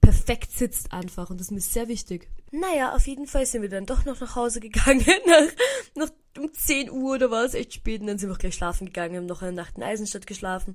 perfekt 0.00 0.52
sitzt 0.52 0.92
einfach 0.92 1.30
und 1.30 1.40
das 1.40 1.48
ist 1.48 1.52
mir 1.52 1.60
sehr 1.60 1.88
wichtig. 1.88 2.28
Naja, 2.50 2.94
auf 2.94 3.06
jeden 3.06 3.26
Fall 3.26 3.46
sind 3.46 3.62
wir 3.62 3.68
dann 3.68 3.86
doch 3.86 4.04
noch 4.04 4.20
nach 4.20 4.36
Hause 4.36 4.60
gegangen, 4.60 5.04
nach, 5.26 5.48
nach 5.94 6.10
um 6.38 6.52
10 6.52 6.90
Uhr 6.90 7.14
oder 7.14 7.30
war 7.30 7.44
es 7.44 7.54
echt 7.54 7.74
spät 7.74 8.00
und 8.00 8.08
dann 8.08 8.18
sind 8.18 8.28
wir 8.28 8.34
auch 8.34 8.38
gleich 8.38 8.54
schlafen 8.54 8.86
gegangen, 8.86 9.16
haben 9.16 9.26
noch 9.26 9.42
eine 9.42 9.52
Nacht 9.52 9.76
in 9.76 9.82
Eisenstadt 9.82 10.26
geschlafen 10.26 10.74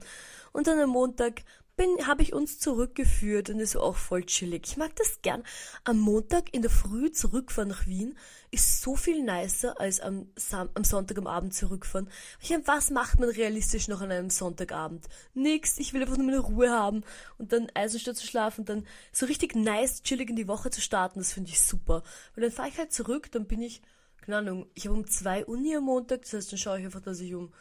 und 0.52 0.68
dann 0.68 0.80
am 0.80 0.90
Montag 0.90 1.44
bin, 1.80 2.06
habe 2.08 2.24
ich 2.24 2.34
uns 2.34 2.60
zurückgeführt 2.60 3.50
und 3.50 3.62
ist 3.62 3.78
auch 3.78 3.96
voll 3.96 4.26
chillig. 4.26 4.64
Ich 4.66 4.76
mag 4.76 4.94
das 4.98 5.22
gern. 5.22 5.44
Am 5.86 5.98
Montag 5.98 6.54
in 6.54 6.62
der 6.62 6.70
Früh 6.70 7.10
zurückfahren 7.10 7.70
nach 7.70 7.88
Wien 7.88 8.18
ist 8.52 8.82
so 8.82 8.98
viel 8.98 9.24
nicer 9.24 9.80
als 9.80 10.02
am, 10.02 10.28
Sam 10.36 10.70
am 10.74 10.84
Sonntag 10.84 11.18
am 11.18 11.28
Abend 11.28 11.54
zurückfahren. 11.54 12.10
Ich 12.42 12.50
meine, 12.50 12.68
was 12.68 12.90
macht 12.90 13.18
man 13.18 13.30
realistisch 13.30 13.88
noch 13.88 14.02
an 14.02 14.12
einem 14.12 14.30
Sonntagabend? 14.30 15.08
Nix. 15.34 15.80
Ich 15.80 15.94
will 15.94 16.02
einfach 16.02 16.18
nur 16.18 16.26
meine 16.26 16.40
Ruhe 16.40 16.70
haben 16.70 17.06
und 17.38 17.54
dann 17.54 17.72
Eisenstadt 17.74 18.18
zu 18.18 18.28
schlafen 18.28 18.62
und 18.62 18.70
dann 18.70 18.88
so 19.14 19.26
richtig 19.26 19.56
nice, 19.56 20.04
chillig 20.04 20.30
in 20.30 20.36
die 20.36 20.50
Woche 20.50 20.72
zu 20.72 20.82
starten. 20.82 21.20
Das 21.20 21.32
finde 21.32 21.50
ich 21.50 21.62
super. 21.62 22.04
Weil 22.36 22.42
dann 22.42 22.52
fahre 22.52 22.68
ich 22.68 22.78
halt 22.78 22.92
zurück, 22.92 23.32
dann 23.32 23.48
bin 23.48 23.62
ich, 23.62 23.82
keine 24.20 24.40
Ahnung, 24.40 24.68
ich 24.74 24.86
habe 24.86 24.98
um 24.98 25.08
zwei 25.08 25.46
Uni 25.46 25.78
am 25.78 25.86
Montag, 25.86 26.24
das 26.24 26.34
heißt, 26.34 26.52
dann 26.52 26.60
schaue 26.60 26.80
ich 26.80 26.86
einfach, 26.86 27.02
dass 27.02 27.22
ich 27.22 27.34
um 27.34 27.54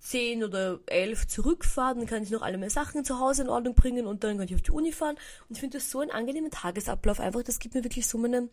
10 0.00 0.44
oder 0.44 0.80
11 0.86 1.26
zurückfahre, 1.26 1.96
dann 1.96 2.06
kann 2.06 2.22
ich 2.22 2.30
noch 2.30 2.42
alle 2.42 2.58
meine 2.58 2.70
Sachen 2.70 3.04
zu 3.04 3.18
Hause 3.18 3.42
in 3.42 3.48
Ordnung 3.48 3.74
bringen 3.74 4.06
und 4.06 4.24
dann 4.24 4.38
kann 4.38 4.46
ich 4.46 4.54
auf 4.54 4.62
die 4.62 4.70
Uni 4.70 4.92
fahren. 4.92 5.16
Und 5.48 5.56
ich 5.56 5.60
finde 5.60 5.78
das 5.78 5.90
so 5.90 6.00
einen 6.00 6.10
angenehmen 6.10 6.50
Tagesablauf 6.50 7.20
einfach. 7.20 7.42
Das 7.42 7.58
gibt 7.58 7.74
mir 7.74 7.84
wirklich 7.84 8.06
so 8.06 8.18
meine, 8.18 8.48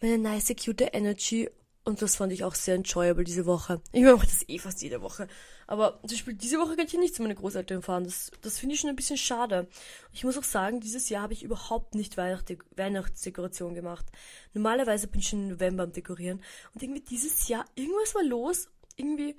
meine 0.00 0.18
nice, 0.18 0.54
cute 0.56 0.92
Energy. 0.92 1.48
Und 1.84 2.00
das 2.00 2.14
fand 2.14 2.32
ich 2.32 2.44
auch 2.44 2.54
sehr 2.54 2.76
enjoyable 2.76 3.24
diese 3.24 3.44
Woche. 3.44 3.80
Ich 3.90 4.04
mache 4.04 4.24
das 4.24 4.48
eh 4.48 4.58
fast 4.60 4.82
jede 4.82 5.02
Woche. 5.02 5.26
Aber 5.66 5.98
zum 6.02 6.10
Beispiel 6.10 6.34
diese 6.34 6.58
Woche 6.58 6.76
kann 6.76 6.86
ich 6.86 6.94
nicht 6.94 7.14
zu 7.16 7.22
meinen 7.22 7.34
Großeltern 7.34 7.82
fahren. 7.82 8.04
Das, 8.04 8.30
das 8.40 8.60
finde 8.60 8.76
ich 8.76 8.80
schon 8.80 8.90
ein 8.90 8.94
bisschen 8.94 9.16
schade. 9.16 9.66
Ich 10.12 10.22
muss 10.22 10.38
auch 10.38 10.44
sagen, 10.44 10.78
dieses 10.78 11.08
Jahr 11.08 11.22
habe 11.22 11.32
ich 11.32 11.42
überhaupt 11.42 11.96
nicht 11.96 12.16
Weihnacht 12.16 12.54
Weihnachtsdekoration 12.76 13.74
gemacht. 13.74 14.06
Normalerweise 14.54 15.08
bin 15.08 15.20
ich 15.20 15.28
schon 15.28 15.42
im 15.42 15.48
November 15.48 15.82
am 15.82 15.92
Dekorieren. 15.92 16.40
Und 16.72 16.84
irgendwie 16.84 17.00
dieses 17.00 17.48
Jahr, 17.48 17.64
irgendwas 17.74 18.14
war 18.14 18.22
los. 18.22 18.68
Irgendwie, 18.96 19.34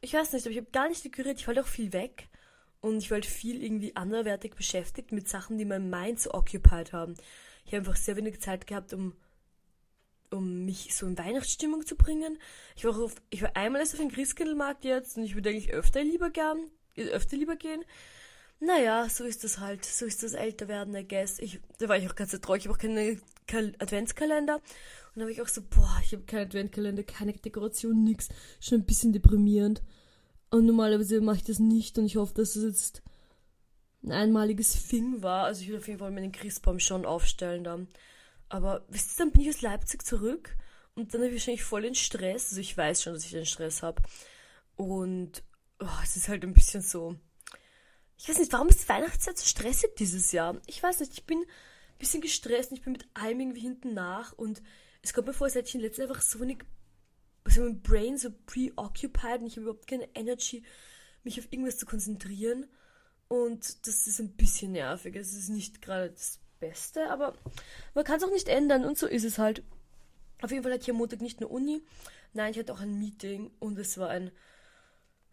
ich 0.00 0.14
weiß 0.14 0.32
nicht, 0.32 0.46
aber 0.46 0.52
ich 0.52 0.58
habe 0.58 0.70
gar 0.70 0.88
nicht 0.88 1.04
dekoriert. 1.04 1.40
Ich 1.40 1.46
wollte 1.46 1.62
auch 1.62 1.66
viel 1.66 1.92
weg. 1.92 2.28
Und 2.80 2.98
ich 2.98 3.10
wollte 3.10 3.28
viel 3.28 3.62
irgendwie 3.62 3.96
anderwertig 3.96 4.54
beschäftigt 4.54 5.10
mit 5.10 5.28
Sachen, 5.28 5.58
die 5.58 5.64
mein 5.64 5.90
Mind 5.90 6.20
so 6.20 6.32
occupied 6.32 6.92
haben. 6.92 7.14
Ich 7.64 7.72
habe 7.72 7.78
einfach 7.78 7.96
sehr 7.96 8.16
wenig 8.16 8.40
Zeit 8.40 8.68
gehabt, 8.68 8.92
um, 8.92 9.16
um 10.30 10.64
mich 10.64 10.94
so 10.94 11.06
in 11.06 11.18
Weihnachtsstimmung 11.18 11.84
zu 11.84 11.96
bringen. 11.96 12.38
Ich 12.76 12.84
war, 12.84 12.96
auf, 12.96 13.16
ich 13.30 13.42
war 13.42 13.56
einmal 13.56 13.80
erst 13.80 13.94
auf 13.94 14.00
dem 14.00 14.12
Christkindlmarkt 14.12 14.84
jetzt 14.84 15.16
und 15.16 15.24
ich 15.24 15.34
würde 15.34 15.50
eigentlich 15.50 15.72
öfter 15.72 16.04
lieber 16.04 16.30
gern, 16.30 16.70
öfter 16.96 17.36
lieber 17.36 17.56
gehen. 17.56 17.84
Naja, 18.60 19.08
so 19.08 19.24
ist 19.24 19.44
das 19.44 19.58
halt. 19.58 19.84
So 19.84 20.04
ist 20.04 20.22
das 20.22 20.32
Älterwerden, 20.32 20.94
I 20.94 21.06
guess. 21.06 21.38
Ich, 21.38 21.60
da 21.78 21.88
war 21.88 21.96
ich 21.96 22.08
auch 22.08 22.16
ganz 22.16 22.32
traurig. 22.32 22.62
Ich 22.62 22.68
habe 22.68 22.76
auch 22.76 23.16
keinen 23.46 23.80
Adventskalender. 23.80 24.56
Und 24.56 24.62
dann 25.14 25.22
habe 25.22 25.32
ich 25.32 25.40
auch 25.40 25.48
so, 25.48 25.62
boah, 25.62 26.00
ich 26.02 26.12
habe 26.12 26.24
keinen 26.24 26.46
Adventkalender, 26.46 27.04
keine 27.04 27.32
Dekoration, 27.32 28.02
nix. 28.04 28.28
Schon 28.60 28.80
ein 28.80 28.86
bisschen 28.86 29.12
deprimierend. 29.12 29.82
Und 30.50 30.66
normalerweise 30.66 31.20
mache 31.20 31.36
ich 31.36 31.44
das 31.44 31.58
nicht 31.58 31.98
und 31.98 32.06
ich 32.06 32.16
hoffe, 32.16 32.34
dass 32.34 32.56
es 32.56 32.64
jetzt 32.64 33.02
ein 34.02 34.12
einmaliges 34.12 34.88
Thing 34.88 35.22
war. 35.22 35.44
Also 35.44 35.62
ich 35.62 35.68
würde 35.68 35.80
auf 35.80 35.88
jeden 35.88 35.98
Fall 35.98 36.10
meinen 36.10 36.32
Christbaum 36.32 36.80
schon 36.80 37.04
aufstellen 37.04 37.64
dann. 37.64 37.88
Aber 38.48 38.84
wisst 38.88 39.12
ihr, 39.12 39.24
dann 39.24 39.32
bin 39.32 39.42
ich 39.42 39.50
aus 39.50 39.60
Leipzig 39.60 40.04
zurück 40.04 40.56
und 40.94 41.12
dann 41.12 41.20
habe 41.20 41.30
ich 41.30 41.36
wahrscheinlich 41.36 41.64
voll 41.64 41.82
den 41.82 41.94
Stress. 41.94 42.50
Also 42.50 42.60
ich 42.60 42.76
weiß 42.76 43.02
schon, 43.02 43.12
dass 43.12 43.24
ich 43.24 43.32
den 43.32 43.46
Stress 43.46 43.82
habe. 43.82 44.02
Und 44.76 45.42
oh, 45.80 45.86
es 46.02 46.16
ist 46.16 46.28
halt 46.28 46.44
ein 46.44 46.54
bisschen 46.54 46.80
so. 46.80 47.16
Ich 48.18 48.28
weiß 48.28 48.38
nicht, 48.38 48.52
warum 48.52 48.68
ist 48.68 48.88
Weihnachtszeit 48.88 49.38
so 49.38 49.46
stressig 49.46 49.94
dieses 49.96 50.32
Jahr? 50.32 50.60
Ich 50.66 50.82
weiß 50.82 51.00
nicht, 51.00 51.12
ich 51.12 51.24
bin 51.24 51.38
ein 51.38 51.98
bisschen 51.98 52.20
gestresst 52.20 52.70
und 52.70 52.78
ich 52.78 52.84
bin 52.84 52.92
mit 52.92 53.06
allem 53.14 53.40
irgendwie 53.40 53.60
hinten 53.60 53.94
nach 53.94 54.32
und 54.32 54.60
es 55.02 55.14
kommt 55.14 55.28
mir 55.28 55.32
vor, 55.32 55.46
als 55.46 55.54
hätte 55.54 55.68
ich 55.68 55.74
in 55.76 55.80
letzter 55.80 56.02
einfach 56.02 56.20
so 56.20 56.40
wenig, 56.40 56.58
also 57.44 57.62
mein 57.62 57.80
Brain 57.80 58.18
so 58.18 58.30
preoccupied 58.46 59.40
und 59.40 59.46
ich 59.46 59.52
habe 59.52 59.62
überhaupt 59.62 59.86
keine 59.86 60.08
Energy, 60.14 60.64
mich 61.22 61.38
auf 61.38 61.46
irgendwas 61.50 61.78
zu 61.78 61.86
konzentrieren. 61.86 62.66
Und 63.28 63.86
das 63.86 64.06
ist 64.06 64.20
ein 64.20 64.36
bisschen 64.36 64.72
nervig. 64.72 65.14
Es 65.14 65.34
ist 65.34 65.50
nicht 65.50 65.82
gerade 65.82 66.10
das 66.10 66.40
Beste, 66.60 67.10
aber 67.10 67.34
man 67.94 68.04
kann 68.04 68.16
es 68.16 68.24
auch 68.24 68.32
nicht 68.32 68.48
ändern 68.48 68.84
und 68.84 68.98
so 68.98 69.06
ist 69.06 69.24
es 69.24 69.38
halt. 69.38 69.62
Auf 70.42 70.50
jeden 70.50 70.62
Fall 70.62 70.72
hatte 70.72 70.82
ich 70.82 70.90
am 70.90 70.96
Montag 70.96 71.20
nicht 71.20 71.40
nur 71.40 71.50
Uni, 71.50 71.82
nein, 72.32 72.52
ich 72.52 72.58
hatte 72.58 72.72
auch 72.72 72.80
ein 72.80 72.98
Meeting 72.98 73.50
und 73.58 73.78
es 73.78 73.98
war 73.98 74.08
ein, 74.08 74.30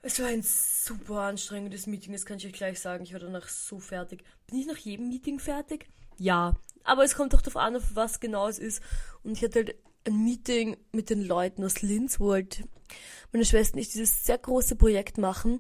es 0.06 0.20
war 0.20 0.28
ein 0.28 0.44
super 0.44 1.22
anstrengendes 1.22 1.88
Meeting, 1.88 2.14
das 2.14 2.28
kann 2.28 2.38
ich 2.38 2.46
euch 2.46 2.54
gleich 2.54 2.80
sagen. 2.80 3.04
Ich 3.04 3.14
war 3.14 3.20
danach 3.20 3.48
so 3.48 3.80
fertig. 3.80 4.24
Bin 4.46 4.60
ich 4.60 4.68
nach 4.68 4.78
jedem 4.78 5.10
Meeting 5.10 5.40
fertig? 5.40 5.88
Ja, 6.20 6.54
aber 6.84 7.04
es 7.04 7.16
kommt 7.16 7.34
doch 7.34 7.42
darauf 7.42 7.58
an, 7.58 7.76
auf 7.76 7.96
was 7.96 8.20
genau 8.20 8.48
es 8.48 8.60
ist. 8.60 8.84
Und 9.24 9.32
ich 9.32 9.44
hatte 9.44 9.56
halt 9.56 9.76
ein 10.06 10.24
Meeting 10.24 10.78
mit 10.92 11.10
den 11.10 11.26
Leuten 11.26 11.64
aus 11.64 11.82
Linz, 11.82 12.20
wo 12.20 12.34
halt 12.34 12.64
meine 13.34 13.46
Schwester 13.46 13.74
und 13.74 13.82
ich 13.82 13.90
dieses 13.90 14.24
sehr 14.24 14.38
große 14.38 14.76
Projekt 14.76 15.18
machen. 15.18 15.58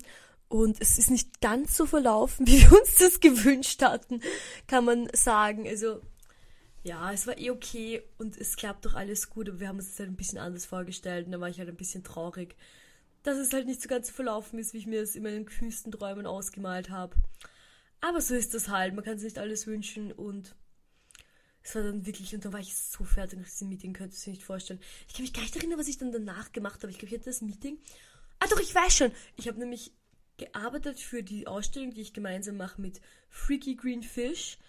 Und 0.47 0.79
es 0.79 0.99
ist 0.99 1.09
nicht 1.09 1.41
ganz 1.41 1.75
so 1.75 1.87
verlaufen, 1.87 2.45
wie 2.47 2.61
wir 2.61 2.79
uns 2.79 2.95
das 2.99 3.19
gewünscht 3.19 3.81
hatten, 3.81 4.21
kann 4.67 4.85
man 4.85 5.09
sagen. 5.13 5.67
Also, 5.67 6.01
ja, 6.83 7.11
es 7.11 7.25
war 7.25 7.39
eh 7.39 7.49
okay 7.49 8.03
und 8.19 8.37
es 8.37 8.55
klappt 8.57 8.85
doch 8.85 8.93
alles 8.93 9.31
gut, 9.31 9.49
aber 9.49 9.59
wir 9.59 9.69
haben 9.69 9.77
uns 9.77 9.89
das 9.89 9.99
halt 9.99 10.09
ein 10.09 10.17
bisschen 10.17 10.37
anders 10.37 10.67
vorgestellt 10.67 11.25
und 11.25 11.31
da 11.31 11.39
war 11.39 11.49
ich 11.49 11.57
halt 11.57 11.69
ein 11.69 11.75
bisschen 11.75 12.03
traurig, 12.03 12.55
dass 13.25 13.37
es 13.39 13.51
halt 13.53 13.65
nicht 13.65 13.81
so 13.81 13.89
ganz 13.89 14.07
so 14.07 14.13
verlaufen 14.13 14.59
ist, 14.59 14.73
wie 14.73 14.77
ich 14.77 14.85
mir 14.87 15.01
es 15.01 15.15
in 15.15 15.23
meinen 15.23 15.45
kühnsten 15.45 15.91
Träumen 15.91 16.27
ausgemalt 16.27 16.91
habe. 16.91 17.15
Aber 17.99 18.21
so 18.21 18.35
ist 18.35 18.53
das 18.53 18.69
halt, 18.69 18.93
man 18.93 19.03
kann 19.03 19.17
sich 19.17 19.33
nicht 19.33 19.39
alles 19.39 19.65
wünschen 19.65 20.11
und 20.11 20.55
es 21.63 21.73
war 21.73 21.81
dann 21.81 22.05
wirklich, 22.05 22.35
und 22.35 22.45
dann 22.45 22.53
war 22.53 22.59
ich 22.59 22.75
so 22.75 23.03
fertig 23.03 23.39
nach 23.39 23.49
diesem 23.49 23.69
Meeting, 23.69 23.93
könntest 23.93 24.21
du 24.21 24.29
dir 24.29 24.35
nicht 24.35 24.43
vorstellen. 24.43 24.79
Ich 25.07 25.15
kann 25.15 25.23
mich 25.23 25.33
gar 25.33 25.41
nicht 25.41 25.55
erinnern, 25.55 25.79
was 25.79 25.87
ich 25.87 25.97
dann 25.97 26.11
danach 26.11 26.51
gemacht 26.51 26.83
habe. 26.83 26.91
Ich 26.91 26.99
glaube, 26.99 27.13
ich 27.13 27.19
hatte 27.19 27.29
das 27.29 27.41
Meeting. 27.41 27.79
Ah 28.37 28.45
doch, 28.47 28.59
ich 28.59 28.75
weiß 28.75 28.95
schon. 28.95 29.11
Ich 29.37 29.47
habe 29.47 29.57
nämlich 29.57 29.91
gearbeitet 30.37 30.99
für 30.99 31.23
die 31.23 31.47
Ausstellung, 31.47 31.95
die 31.95 32.01
ich 32.01 32.13
gemeinsam 32.13 32.57
mache 32.57 32.79
mit 32.79 33.01
Freaky 33.29 33.75
Green 33.75 34.03
Fish 34.03 34.59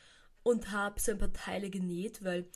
und 0.43 0.71
habe 0.71 0.99
so 0.99 1.13
ein 1.13 1.19
paar 1.19 1.35
Teile 1.35 1.69
genäht, 1.69 2.25
weil 2.25 2.49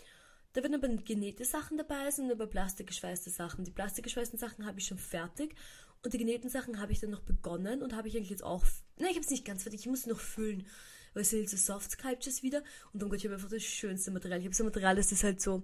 da 0.54 0.62
werden 0.62 0.74
aber 0.74 0.88
genähte 0.88 1.44
Sachen 1.44 1.76
dabei 1.76 2.10
sein 2.10 2.26
und 2.26 2.32
aber 2.32 2.46
plastikgeschweißte 2.46 3.28
Sachen. 3.28 3.64
Die 3.64 3.70
plastikgeschweißten 3.70 4.38
Sachen 4.38 4.64
habe 4.64 4.80
ich 4.80 4.86
schon 4.86 4.98
fertig 4.98 5.54
und 6.02 6.14
die 6.14 6.18
genähten 6.18 6.48
Sachen 6.48 6.80
habe 6.80 6.92
ich 6.92 7.00
dann 7.00 7.10
noch 7.10 7.20
begonnen 7.20 7.82
und 7.82 7.94
habe 7.94 8.08
ich 8.08 8.16
eigentlich 8.16 8.30
jetzt 8.30 8.44
auch. 8.44 8.64
Nein, 8.96 9.10
ich 9.10 9.16
habe 9.16 9.24
es 9.24 9.30
nicht 9.30 9.44
ganz 9.44 9.62
fertig, 9.62 9.80
ich 9.80 9.86
muss 9.86 10.06
noch 10.06 10.20
füllen 10.20 10.66
weil 11.14 11.22
es 11.22 11.30
sind 11.30 11.48
so 11.48 11.56
Soft 11.56 11.92
Sculptures 11.92 12.42
wieder. 12.42 12.62
Und 12.92 13.02
dann 13.02 13.08
Gott, 13.08 13.18
ich 13.18 13.24
habe 13.24 13.34
einfach 13.34 13.50
das 13.50 13.62
schönste 13.62 14.10
Material. 14.10 14.40
Ich 14.40 14.46
habe 14.46 14.54
so 14.54 14.64
ein 14.64 14.66
Material, 14.66 14.96
das 14.96 15.12
ist 15.12 15.24
halt 15.24 15.40
so 15.40 15.62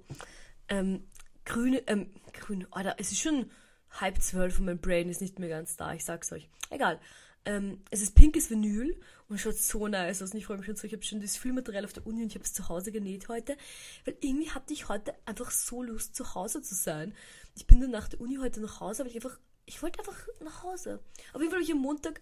ähm, 0.69 1.05
grüne, 1.45 1.83
ähm, 1.87 2.11
grün, 2.33 2.66
Alter, 2.71 2.97
es 2.99 3.12
ist 3.12 3.21
schon 3.21 3.50
halb 3.90 4.21
zwölf 4.21 4.59
und 4.59 4.66
mein 4.66 4.81
Brain 4.81 5.09
ist 5.09 5.21
nicht 5.21 5.38
mehr 5.38 5.49
ganz 5.49 5.76
da, 5.76 5.95
ich 5.95 6.05
sag's 6.05 6.33
euch. 6.33 6.49
Egal. 6.71 7.00
Ähm, 7.45 7.81
es 7.90 8.02
ist 8.02 8.16
pinkes 8.16 8.50
Vinyl 8.50 9.00
und 9.28 9.38
schaut 9.38 9.57
so 9.57 9.87
nice 9.87 10.21
aus. 10.21 10.33
Und 10.33 10.38
ich 10.38 10.47
freue 10.47 10.57
mich 10.57 10.66
schon 10.66 10.75
so. 10.75 10.87
Ich 10.87 10.93
habe 10.93 11.05
schon 11.05 11.21
das 11.21 11.37
Füllmaterial 11.37 11.85
auf 11.85 11.93
der 11.93 12.05
Uni 12.05 12.23
und 12.23 12.28
ich 12.28 12.35
habe 12.35 12.45
es 12.45 12.52
zu 12.52 12.69
Hause 12.69 12.90
genäht 12.90 13.28
heute. 13.28 13.57
Weil 14.05 14.16
irgendwie 14.21 14.50
hatte 14.50 14.73
ich 14.73 14.88
heute 14.88 15.14
einfach 15.26 15.52
so 15.52 15.85
Lust, 15.85 16.16
zu 16.16 16.35
Hause 16.35 16.61
zu 16.61 16.75
sein. 16.75 17.14
Ich 17.55 17.69
bin 17.69 17.81
dann 17.81 17.93
nach 17.93 18.09
der 18.09 18.21
Uni 18.21 18.37
heute 18.37 18.61
nach 18.61 18.81
Hause, 18.81 19.02
aber 19.02 19.11
ich 19.11 19.14
einfach, 19.14 19.38
ich 19.66 19.82
wollte 19.82 19.99
einfach 19.99 20.16
nach 20.40 20.62
Hause. 20.62 21.00
Auf 21.32 21.40
jeden 21.40 21.50
Fall 21.50 21.61
habe 21.61 21.64
ich 21.64 21.73
am 21.73 21.78
Montag 21.78 22.20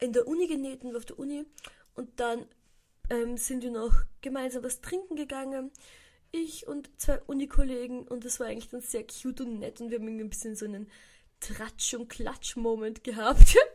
in 0.00 0.12
der 0.12 0.26
Uni 0.26 0.46
genäht 0.46 0.82
und 0.82 0.96
auf 0.96 1.04
der 1.04 1.18
Uni 1.18 1.44
und 1.94 2.20
dann 2.20 2.46
ähm, 3.10 3.36
sind 3.36 3.62
wir 3.62 3.70
noch 3.70 3.92
gemeinsam 4.20 4.62
was 4.62 4.80
trinken 4.80 5.16
gegangen. 5.16 5.70
Ich 6.30 6.66
und 6.66 6.90
zwei 7.00 7.20
Unikollegen 7.22 8.06
und 8.06 8.24
das 8.24 8.38
war 8.38 8.46
eigentlich 8.46 8.68
dann 8.68 8.80
sehr 8.80 9.06
cute 9.06 9.40
und 9.40 9.58
nett 9.58 9.80
und 9.80 9.90
wir 9.90 9.98
haben 9.98 10.06
irgendwie 10.06 10.24
ein 10.24 10.30
bisschen 10.30 10.56
so 10.56 10.66
einen 10.66 10.90
Tratsch- 11.40 11.94
und 11.94 12.08
Klatsch-Moment 12.08 13.04
gehabt. 13.04 13.56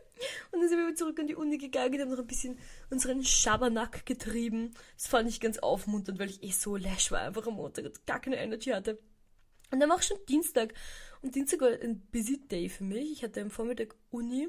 Und 0.51 0.61
dann 0.61 0.69
sind 0.69 0.77
wir 0.77 0.87
wieder 0.87 0.95
zurück 0.95 1.19
an 1.19 1.27
die 1.27 1.35
Uni 1.35 1.57
gegangen, 1.57 1.99
haben 1.99 2.11
noch 2.11 2.19
ein 2.19 2.27
bisschen 2.27 2.57
unseren 2.89 3.25
Schabernack 3.25 4.05
getrieben. 4.05 4.73
Das 4.95 5.07
fand 5.07 5.27
ich 5.27 5.41
ganz 5.41 5.57
aufmunternd, 5.57 6.19
weil 6.19 6.29
ich 6.29 6.43
eh 6.43 6.51
so 6.51 6.77
lash 6.77 7.11
war, 7.11 7.21
einfach 7.21 7.47
am 7.47 7.55
Montag 7.55 7.85
und 7.85 8.05
gar 8.05 8.21
keine 8.21 8.37
Energy 8.37 8.69
hatte. 8.69 8.99
Und 9.73 9.79
dann 9.79 9.89
war 9.89 9.95
auch 9.95 10.03
schon 10.03 10.19
Dienstag. 10.29 10.75
Und 11.23 11.33
Dienstag 11.33 11.61
war 11.61 11.71
ein 11.71 11.99
busy 12.11 12.39
day 12.47 12.69
für 12.69 12.83
mich. 12.83 13.11
Ich 13.11 13.23
hatte 13.23 13.41
am 13.41 13.49
Vormittag 13.49 13.95
Uni 14.11 14.47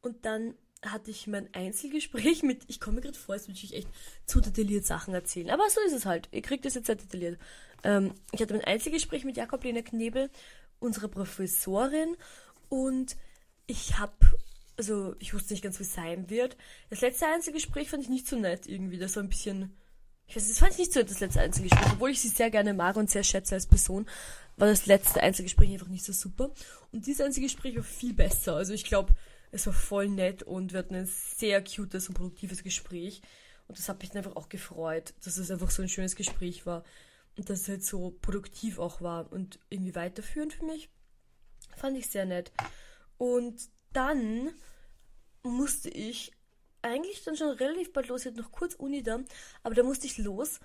und 0.00 0.24
dann 0.24 0.54
hatte 0.80 1.10
ich 1.10 1.26
mein 1.26 1.52
Einzelgespräch 1.52 2.42
mit, 2.44 2.62
ich 2.68 2.78
komme 2.78 2.96
mir 2.96 3.00
gerade 3.02 3.18
vor, 3.18 3.34
als 3.34 3.48
würde 3.48 3.58
ich 3.60 3.74
echt 3.74 3.88
zu 4.26 4.40
detailliert 4.40 4.86
Sachen 4.86 5.12
erzählen. 5.12 5.50
Aber 5.50 5.68
so 5.68 5.80
ist 5.84 5.92
es 5.92 6.06
halt. 6.06 6.28
Ihr 6.30 6.42
kriegt 6.42 6.64
das 6.64 6.74
jetzt 6.74 6.86
sehr 6.86 6.94
detailliert. 6.94 7.40
Ähm, 7.82 8.14
ich 8.30 8.40
hatte 8.40 8.54
mein 8.54 8.62
Einzelgespräch 8.62 9.24
mit 9.24 9.36
Jakob 9.36 9.64
Lena 9.64 9.82
Knebel, 9.82 10.30
unserer 10.78 11.08
Professorin. 11.08 12.16
Und 12.68 13.16
ich 13.66 13.98
habe 13.98 14.14
also 14.76 15.16
ich 15.18 15.34
wusste 15.34 15.52
nicht 15.52 15.64
ganz, 15.64 15.80
wie 15.80 15.82
es 15.82 15.94
sein 15.94 16.30
wird. 16.30 16.56
Das 16.90 17.00
letzte 17.00 17.26
Einzelgespräch 17.26 17.90
fand 17.90 18.04
ich 18.04 18.08
nicht 18.08 18.28
so 18.28 18.38
nett 18.38 18.68
irgendwie. 18.68 18.98
Das 18.98 19.16
war 19.16 19.22
ein 19.24 19.28
bisschen, 19.28 19.76
ich 20.30 20.36
weiß, 20.36 20.46
das 20.46 20.58
fand 20.60 20.72
ich 20.72 20.78
nicht 20.78 20.92
so 20.92 21.02
das 21.02 21.18
letzte 21.18 21.40
Einzelgespräch. 21.40 21.92
Obwohl 21.92 22.10
ich 22.10 22.20
sie 22.20 22.28
sehr 22.28 22.52
gerne 22.52 22.72
mag 22.72 22.94
und 22.94 23.10
sehr 23.10 23.24
schätze 23.24 23.56
als 23.56 23.66
Person, 23.66 24.08
war 24.56 24.68
das 24.68 24.86
letzte 24.86 25.20
Einzelgespräch 25.20 25.72
einfach 25.72 25.88
nicht 25.88 26.04
so 26.04 26.12
super. 26.12 26.52
Und 26.92 27.06
dieses 27.06 27.20
Einzelgespräch 27.20 27.74
war 27.74 27.82
viel 27.82 28.14
besser. 28.14 28.54
Also 28.54 28.72
ich 28.72 28.84
glaube, 28.84 29.12
es 29.50 29.66
war 29.66 29.72
voll 29.72 30.08
nett 30.08 30.44
und 30.44 30.72
wir 30.72 30.78
hatten 30.78 30.94
ein 30.94 31.10
sehr 31.36 31.64
cutes 31.64 32.08
und 32.08 32.14
produktives 32.14 32.62
Gespräch. 32.62 33.22
Und 33.66 33.76
das 33.76 33.88
hat 33.88 34.00
mich 34.00 34.14
einfach 34.14 34.36
auch 34.36 34.48
gefreut, 34.48 35.14
dass 35.24 35.36
es 35.36 35.50
einfach 35.50 35.70
so 35.70 35.82
ein 35.82 35.88
schönes 35.88 36.14
Gespräch 36.14 36.64
war. 36.64 36.84
Und 37.36 37.50
dass 37.50 37.62
es 37.62 37.68
halt 37.68 37.84
so 37.84 38.16
produktiv 38.22 38.78
auch 38.78 39.00
war 39.00 39.32
und 39.32 39.58
irgendwie 39.68 39.96
weiterführend 39.96 40.52
für 40.52 40.64
mich. 40.64 40.90
Fand 41.76 41.98
ich 41.98 42.06
sehr 42.06 42.24
nett. 42.24 42.52
Und 43.18 43.68
dann 43.92 44.50
musste 45.42 45.90
ich 45.90 46.30
eigentlich 46.82 47.22
dann 47.24 47.36
schon 47.36 47.50
relativ 47.50 47.92
bald 47.92 48.08
los. 48.08 48.22
Ich 48.22 48.26
hatte 48.32 48.40
noch 48.40 48.52
kurz 48.52 48.74
Uni 48.74 49.02
da, 49.02 49.20
aber 49.62 49.74
da 49.74 49.82
musste 49.82 50.06
ich 50.06 50.18
los, 50.18 50.60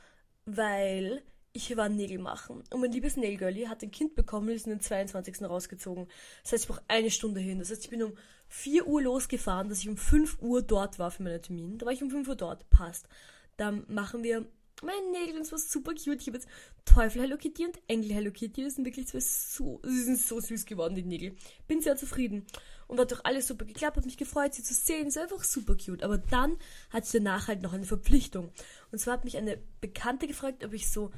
weil 0.46 1.24
ich 1.54 1.76
war 1.78 1.88
Nägel 1.88 2.20
machen. 2.20 2.64
Und 2.70 2.82
mein 2.82 2.92
liebes 2.92 3.16
Nailgirlie 3.16 3.70
hat 3.70 3.82
ein 3.82 3.92
Kind 3.92 4.14
bekommen 4.14 4.50
und 4.50 4.56
ist 4.56 4.68
in 4.68 4.74
den 4.74 4.82
22. 4.82 5.44
rausgezogen. 5.44 6.08
Das 6.44 6.52
heißt, 6.52 6.64
ich 6.66 6.68
brauche 6.68 6.84
eine 6.90 7.10
Stunde 7.10 7.40
hin. 7.40 7.60
Das 7.60 7.72
heißt, 7.72 7.86
ich 7.86 7.90
bin 7.90 8.04
um 8.04 8.18
4 8.50 8.86
Uhr 8.88 9.02
losgefahren, 9.02 9.70
dass 9.70 9.80
ich 9.80 9.88
um 9.88 9.96
5 9.96 10.42
Uhr 10.42 10.62
dort 10.62 11.00
war 11.00 11.12
für 11.12 11.24
meinen 11.24 11.42
Termin. 11.42 11.78
Da 11.78 11.86
war 11.86 11.94
ich 11.94 12.04
um 12.04 12.10
5 12.10 12.28
Uhr 12.28 12.36
dort. 12.36 12.70
Passt. 12.70 13.08
Dann 13.56 13.86
machen 13.88 14.24
wir 14.24 14.46
meine 14.84 15.12
Nägel, 15.12 15.40
das 15.40 15.52
war 15.52 15.60
super 15.60 15.94
cute. 15.94 16.22
Ich 16.22 16.28
habe 16.28 16.38
jetzt 16.38 16.48
Teufel 16.86 17.22
Hello 17.22 17.38
Kitty 17.38 17.66
und 17.66 17.80
Engel 17.88 18.14
Hello 18.14 18.32
Kitty. 18.32 18.64
Das 18.64 18.76
sind 18.76 18.86
wirklich 18.86 19.08
zwei 19.08 19.20
so, 19.20 19.80
sie 19.84 20.04
sind 20.04 20.20
so 20.20 20.40
süß 20.40 20.66
geworden, 20.66 20.96
die 20.96 21.04
Nägel. 21.04 21.36
Bin 21.68 21.82
sehr 21.82 21.96
zufrieden. 21.96 22.46
Und 22.88 23.00
hat 23.00 23.12
doch 23.12 23.22
alles 23.24 23.48
super 23.48 23.66
geklappt, 23.66 23.98
hat 23.98 24.06
mich 24.06 24.18
gefreut, 24.18 24.54
sie 24.54 24.64
zu 24.64 24.74
sehen. 24.74 25.08
Ist 25.08 25.18
einfach 25.18 25.44
super 25.44 25.76
cute. 25.76 26.04
Aber 26.04 26.18
dann 26.18 26.58
hat 26.90 27.06
sie 27.06 27.20
danach 27.20 27.48
halt 27.48 27.62
noch 27.62 27.74
eine 27.74 27.86
Verpflichtung. 27.86 28.52
Und 28.92 29.00
zwar 29.00 29.16
hat 29.16 29.26
mich 29.26 29.38
eine 29.38 29.58
Bekannte 29.82 30.28
gefragt, 30.28 30.64
ob 30.64 30.74
ich 30.74 30.90
so 30.90 31.12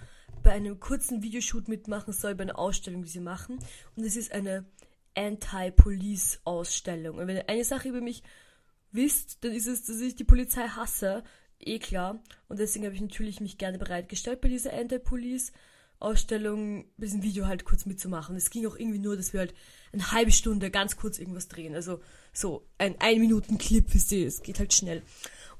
bei 0.43 0.51
einem 0.51 0.79
kurzen 0.79 1.23
Videoshoot 1.23 1.67
mitmachen 1.67 2.13
soll, 2.13 2.35
bei 2.35 2.43
einer 2.43 2.59
Ausstellung, 2.59 3.03
die 3.03 3.09
sie 3.09 3.19
machen. 3.19 3.59
Und 3.95 4.05
es 4.05 4.15
ist 4.15 4.31
eine 4.31 4.65
Anti-Police-Ausstellung. 5.15 7.17
Und 7.17 7.27
wenn 7.27 7.37
ihr 7.37 7.49
eine 7.49 7.65
Sache 7.65 7.89
über 7.89 8.01
mich 8.01 8.23
wisst, 8.91 9.43
dann 9.43 9.51
ist 9.51 9.67
es, 9.67 9.83
dass 9.83 9.99
ich 9.99 10.15
die 10.15 10.23
Polizei 10.23 10.67
hasse 10.67 11.23
eh 11.59 11.79
klar. 11.79 12.21
Und 12.47 12.59
deswegen 12.59 12.85
habe 12.85 12.95
ich 12.95 13.01
natürlich 13.01 13.39
mich 13.39 13.57
gerne 13.57 13.77
bereitgestellt 13.77 14.41
bei 14.41 14.49
dieser 14.49 14.73
Anti-Police. 14.73 15.51
Ausstellung, 15.99 16.85
diesem 16.97 17.23
Video 17.23 17.47
halt 17.47 17.65
kurz 17.65 17.85
mitzumachen. 17.85 18.35
Es 18.35 18.51
ging 18.51 18.67
auch 18.67 18.75
irgendwie 18.75 18.99
nur, 18.99 19.17
dass 19.17 19.33
wir 19.33 19.39
halt 19.39 19.53
eine 19.91 20.11
halbe 20.11 20.31
Stunde 20.31 20.69
ganz 20.69 20.95
kurz 20.95 21.17
irgendwas 21.17 21.47
drehen. 21.47 21.73
Also 21.73 22.01
so 22.33 22.67
ein 22.77 22.95
ein 22.99 23.19
Minuten 23.19 23.57
Clip, 23.57 23.85
wisst 23.93 24.11
ihr, 24.11 24.27
es 24.27 24.43
geht 24.43 24.59
halt 24.59 24.73
schnell. 24.73 25.01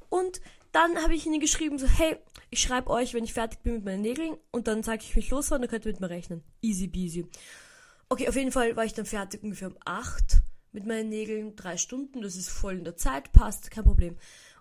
Und 0.10 0.40
dann 0.72 1.02
habe 1.02 1.16
ich 1.16 1.26
ihnen 1.26 1.40
geschrieben, 1.40 1.80
so, 1.80 1.88
hey, 1.88 2.18
ich 2.50 2.62
schreibe 2.62 2.92
euch, 2.92 3.14
wenn 3.14 3.24
ich 3.24 3.34
fertig 3.34 3.60
bin 3.62 3.74
mit 3.74 3.86
meinen 3.86 4.02
Nägeln 4.02 4.38
und 4.52 4.68
dann 4.68 4.84
sage 4.84 5.02
ich, 5.04 5.16
mich 5.16 5.30
los 5.32 5.50
war, 5.50 5.60
dann 5.60 5.68
könnt 5.70 5.86
ihr 5.86 5.92
mit 5.92 6.02
mir 6.02 6.10
rechnen. 6.10 6.44
Easy 6.62 6.88
peasy. 6.88 7.26
Okay, 8.10 8.30
auf 8.30 8.36
jeden 8.36 8.52
Fall 8.52 8.76
war 8.76 8.86
ich 8.86 8.94
dann 8.94 9.06
fertig 9.06 9.42
ungefähr 9.44 9.70
um 9.70 9.78
8 9.86 10.44
mit 10.72 10.86
meinen 10.86 11.10
Nägeln, 11.10 11.56
drei 11.56 11.78
Stunden, 11.78 12.22
das 12.22 12.36
ist 12.36 12.50
voll 12.50 12.78
in 12.78 12.84
der 12.84 12.96
Zeit, 12.96 13.32
passt, 13.32 13.72
kein 13.72 13.86
Problem. 13.86 14.18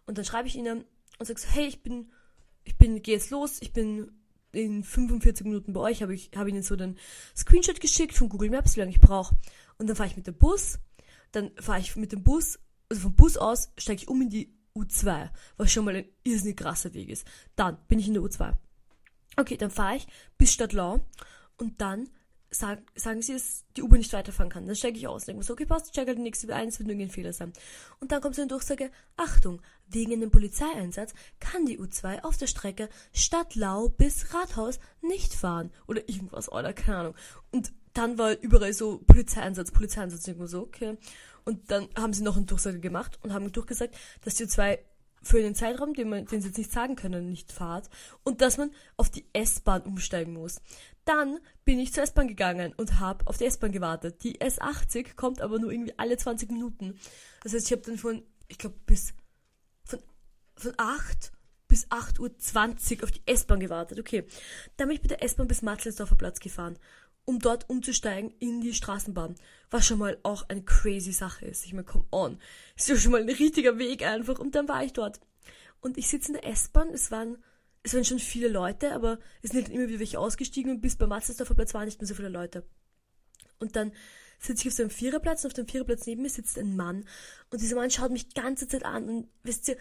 Und 0.07 0.17
dann 0.17 0.25
schreibe 0.25 0.49
ich 0.49 0.57
ihnen, 0.57 0.85
und 1.19 1.27
sagst, 1.27 1.47
hey, 1.55 1.67
ich 1.67 1.83
bin, 1.83 2.11
ich 2.65 2.77
bin, 2.77 3.03
geh 3.03 3.13
jetzt 3.13 3.31
los, 3.31 3.59
ich 3.61 3.73
bin 3.73 4.11
in 4.53 4.83
45 4.83 5.45
Minuten 5.45 5.73
bei 5.73 5.81
euch, 5.81 6.03
habe 6.03 6.15
ich, 6.15 6.31
habe 6.35 6.49
ihnen 6.49 6.63
so 6.63 6.77
den 6.77 6.97
Screenshot 7.37 7.81
geschickt 7.81 8.15
von 8.15 8.29
Google 8.29 8.51
Maps, 8.51 8.77
wie 8.77 8.81
lange 8.81 8.93
ich 8.93 9.01
brauche. 9.01 9.37
Und 9.79 9.89
dann 9.89 9.97
fahre 9.97 10.09
ich 10.09 10.17
mit 10.17 10.27
dem 10.27 10.37
Bus, 10.37 10.79
dann 11.33 11.51
fahre 11.57 11.81
ich 11.81 11.95
mit 11.97 12.13
dem 12.13 12.23
Bus, 12.23 12.59
also 12.89 13.03
vom 13.03 13.15
Bus 13.15 13.37
aus 13.37 13.73
steige 13.77 14.03
ich 14.03 14.09
um 14.09 14.23
in 14.23 14.31
die 14.31 14.55
U2, 14.75 15.31
was 15.57 15.73
schon 15.73 15.85
mal 15.85 15.97
ein 15.97 16.09
irrsinnig 16.23 16.57
krasser 16.57 16.95
Weg 16.95 17.09
ist. 17.09 17.27
Dann 17.57 17.79
bin 17.89 17.99
ich 17.99 18.09
in 18.09 18.15
der 18.15 18.23
U2. 18.23 18.55
Okay, 19.37 19.57
dann 19.57 19.71
fahre 19.71 19.97
ich 19.97 20.07
bis 20.39 20.53
Stadtlau 20.53 21.01
und 21.57 21.81
dann 21.81 22.09
sag, 22.51 22.81
sagen 22.95 23.23
sie, 23.23 23.35
dass 23.35 23.65
die 23.77 23.83
U-Bahn 23.83 23.99
nicht 23.99 24.13
weiterfahren 24.13 24.51
kann. 24.51 24.67
Dann 24.67 24.77
steige 24.77 24.99
ich 24.99 25.09
aus. 25.09 25.25
Denke 25.25 25.39
mir 25.39 25.45
so, 25.45 25.53
okay, 25.53 25.67
passt, 25.67 25.89
steige 25.89 26.09
halt 26.09 26.19
die 26.19 26.23
nächste 26.23 26.55
ein, 26.55 26.69
es 26.69 26.79
wird 26.79 26.89
irgendein 26.89 27.11
Fehler 27.11 27.33
sein. 27.33 27.53
Und 28.01 28.13
dann 28.13 28.21
kommt 28.21 28.35
so 28.35 28.43
eine 28.43 28.49
Durchsage, 28.49 28.91
Achtung, 29.17 29.61
wegen 29.89 30.13
einem 30.13 30.31
Polizeieinsatz 30.31 31.15
kann 31.41 31.67
die 31.67 31.79
U2 31.79 32.23
auf 32.23 32.37
der 32.37 32.47
Strecke 32.47 32.89
Stadtlau 33.13 33.89
bis 33.89 34.35
Rathaus 34.35 34.79
nicht 35.03 35.35
fahren. 35.35 35.71
Oder 35.87 36.09
irgendwas, 36.09 36.51
oder 36.51 36.73
keine 36.73 36.99
Ahnung. 36.99 37.15
Und 37.51 37.73
dann 37.93 38.19
war 38.19 38.39
überall 38.41 38.73
so 38.73 38.99
Polizeieinsatz, 39.07 39.71
Polizeieinsatz, 39.71 40.27
irgendwo 40.27 40.47
so, 40.47 40.61
okay. 40.61 40.97
Und 41.45 41.71
dann 41.71 41.89
haben 41.97 42.13
sie 42.13 42.23
noch 42.23 42.37
eine 42.37 42.47
Durchsage 42.47 42.81
gemacht 42.81 43.19
und 43.23 43.33
haben 43.33 43.51
durchgesagt, 43.51 43.97
dass 44.23 44.35
die 44.35 44.45
U2 44.45 44.79
für 45.23 45.43
den 45.43 45.55
Zeitraum, 45.55 45.95
den, 45.95 46.09
man, 46.09 46.27
den 46.27 46.41
sie 46.41 46.49
jetzt 46.49 46.59
nicht 46.59 46.73
sagen 46.73 46.97
können, 46.97 47.29
nicht 47.29 47.53
fahrt 47.53 47.91
und 48.23 48.41
dass 48.41 48.59
man 48.59 48.71
auf 48.97 49.11
die 49.11 49.27
S-Bahn 49.33 49.83
umsteigen 49.83 50.33
muss. 50.33 50.61
Dann 51.07 51.39
bin 51.65 51.79
ich 51.79 51.93
zur 51.93 52.03
S-Bahn 52.03 52.27
gegangen 52.27 52.75
und 52.77 52.99
habe 52.99 53.27
auf 53.29 53.39
die 53.39 53.45
S-Bahn 53.45 53.71
gewartet. 53.71 54.25
Die 54.25 54.41
S80 54.41 55.15
kommt 55.15 55.41
aber 55.41 55.61
nur 55.61 55.71
irgendwie 55.71 55.95
alle 55.97 56.17
20 56.17 56.51
Minuten. 56.51 56.99
Das 57.43 57.55
heißt, 57.55 57.67
ich 57.67 57.73
habe 57.73 57.83
dann 57.83 57.97
von, 57.97 58.23
ich 58.49 58.59
glaube, 58.59 58.77
bis 58.87 59.15
von, 59.85 60.01
von 60.57 60.73
8 60.77 61.33
bis 61.69 61.87
8.20 61.89 62.99
Uhr 62.99 63.05
auf 63.05 63.13
die 63.13 63.23
S-Bahn 63.25 63.61
gewartet. 63.61 64.01
Okay. 64.01 64.27
Dann 64.77 64.89
bin 64.89 64.97
ich 64.97 65.03
mit 65.03 65.13
der 65.13 65.23
S-Bahn 65.23 65.47
bis 65.47 65.63
Matzelsdorfer 65.63 66.17
Platz 66.17 66.41
gefahren, 66.41 66.77
um 67.25 67.39
dort 67.39 67.71
umzusteigen 67.71 68.35
in 68.41 68.61
die 68.61 68.75
Straßenbahn. 68.75 69.37
Was 69.71 69.87
schon 69.87 69.99
mal 69.99 70.19
auch 70.25 70.49
eine 70.49 70.65
crazy 70.65 71.13
Sache 71.13 71.47
ist. 71.47 71.65
Ich 71.67 71.73
meine, 71.73 71.85
come 71.85 72.07
on. 72.11 72.41
Ist 72.75 72.89
ja 72.89 72.97
schon 72.97 73.13
mal 73.13 73.21
ein 73.21 73.29
richtiger 73.29 73.79
Weg 73.79 74.05
einfach. 74.05 74.41
Und 74.41 74.57
dann 74.57 74.67
war 74.67 74.83
ich 74.83 74.93
dort. 74.93 75.21
Und 75.81 75.99
ich 75.99 76.09
sitze 76.09 76.33
in 76.33 76.41
der 76.41 76.51
S-Bahn. 76.51 76.89
Es 76.89 77.13
waren 77.13 77.39
es 77.87 77.95
waren 77.95 78.05
schon 78.05 78.19
viele 78.19 78.49
Leute, 78.49 78.93
aber 78.93 79.21
es 79.43 79.51
sind 79.51 79.63
halt 79.63 79.73
immer 79.73 79.87
wieder 79.87 80.01
welche 80.01 80.19
ausgestiegen 80.19 80.73
und 80.73 80.81
bis 80.81 80.97
beim 80.97 81.09
Matzersdorfer 81.09 81.55
Platz 81.55 81.73
waren 81.73 81.85
nicht 81.85 82.01
mehr 82.01 82.09
so 82.09 82.17
viele 82.17 82.29
Leute. 82.29 82.67
Und 83.61 83.77
dann 83.77 83.93
sitze 84.41 84.63
ich 84.63 84.69
auf 84.69 84.75
so 84.75 84.83
einem 84.83 84.91
Viererplatz 84.91 85.45
und 85.45 85.51
auf 85.51 85.55
dem 85.55 85.69
Viererplatz 85.69 86.05
neben 86.05 86.23
mir 86.23 86.29
sitzt 86.29 86.59
ein 86.59 86.75
Mann 86.75 87.05
und 87.51 87.61
dieser 87.61 87.77
Mann 87.77 87.91
schaut 87.91 88.11
mich 88.11 88.29
die 88.29 88.41
ganze 88.41 88.67
Zeit 88.67 88.85
an 88.85 89.09
und 89.09 89.29
wisst 89.45 89.69
ihr, 89.69 89.77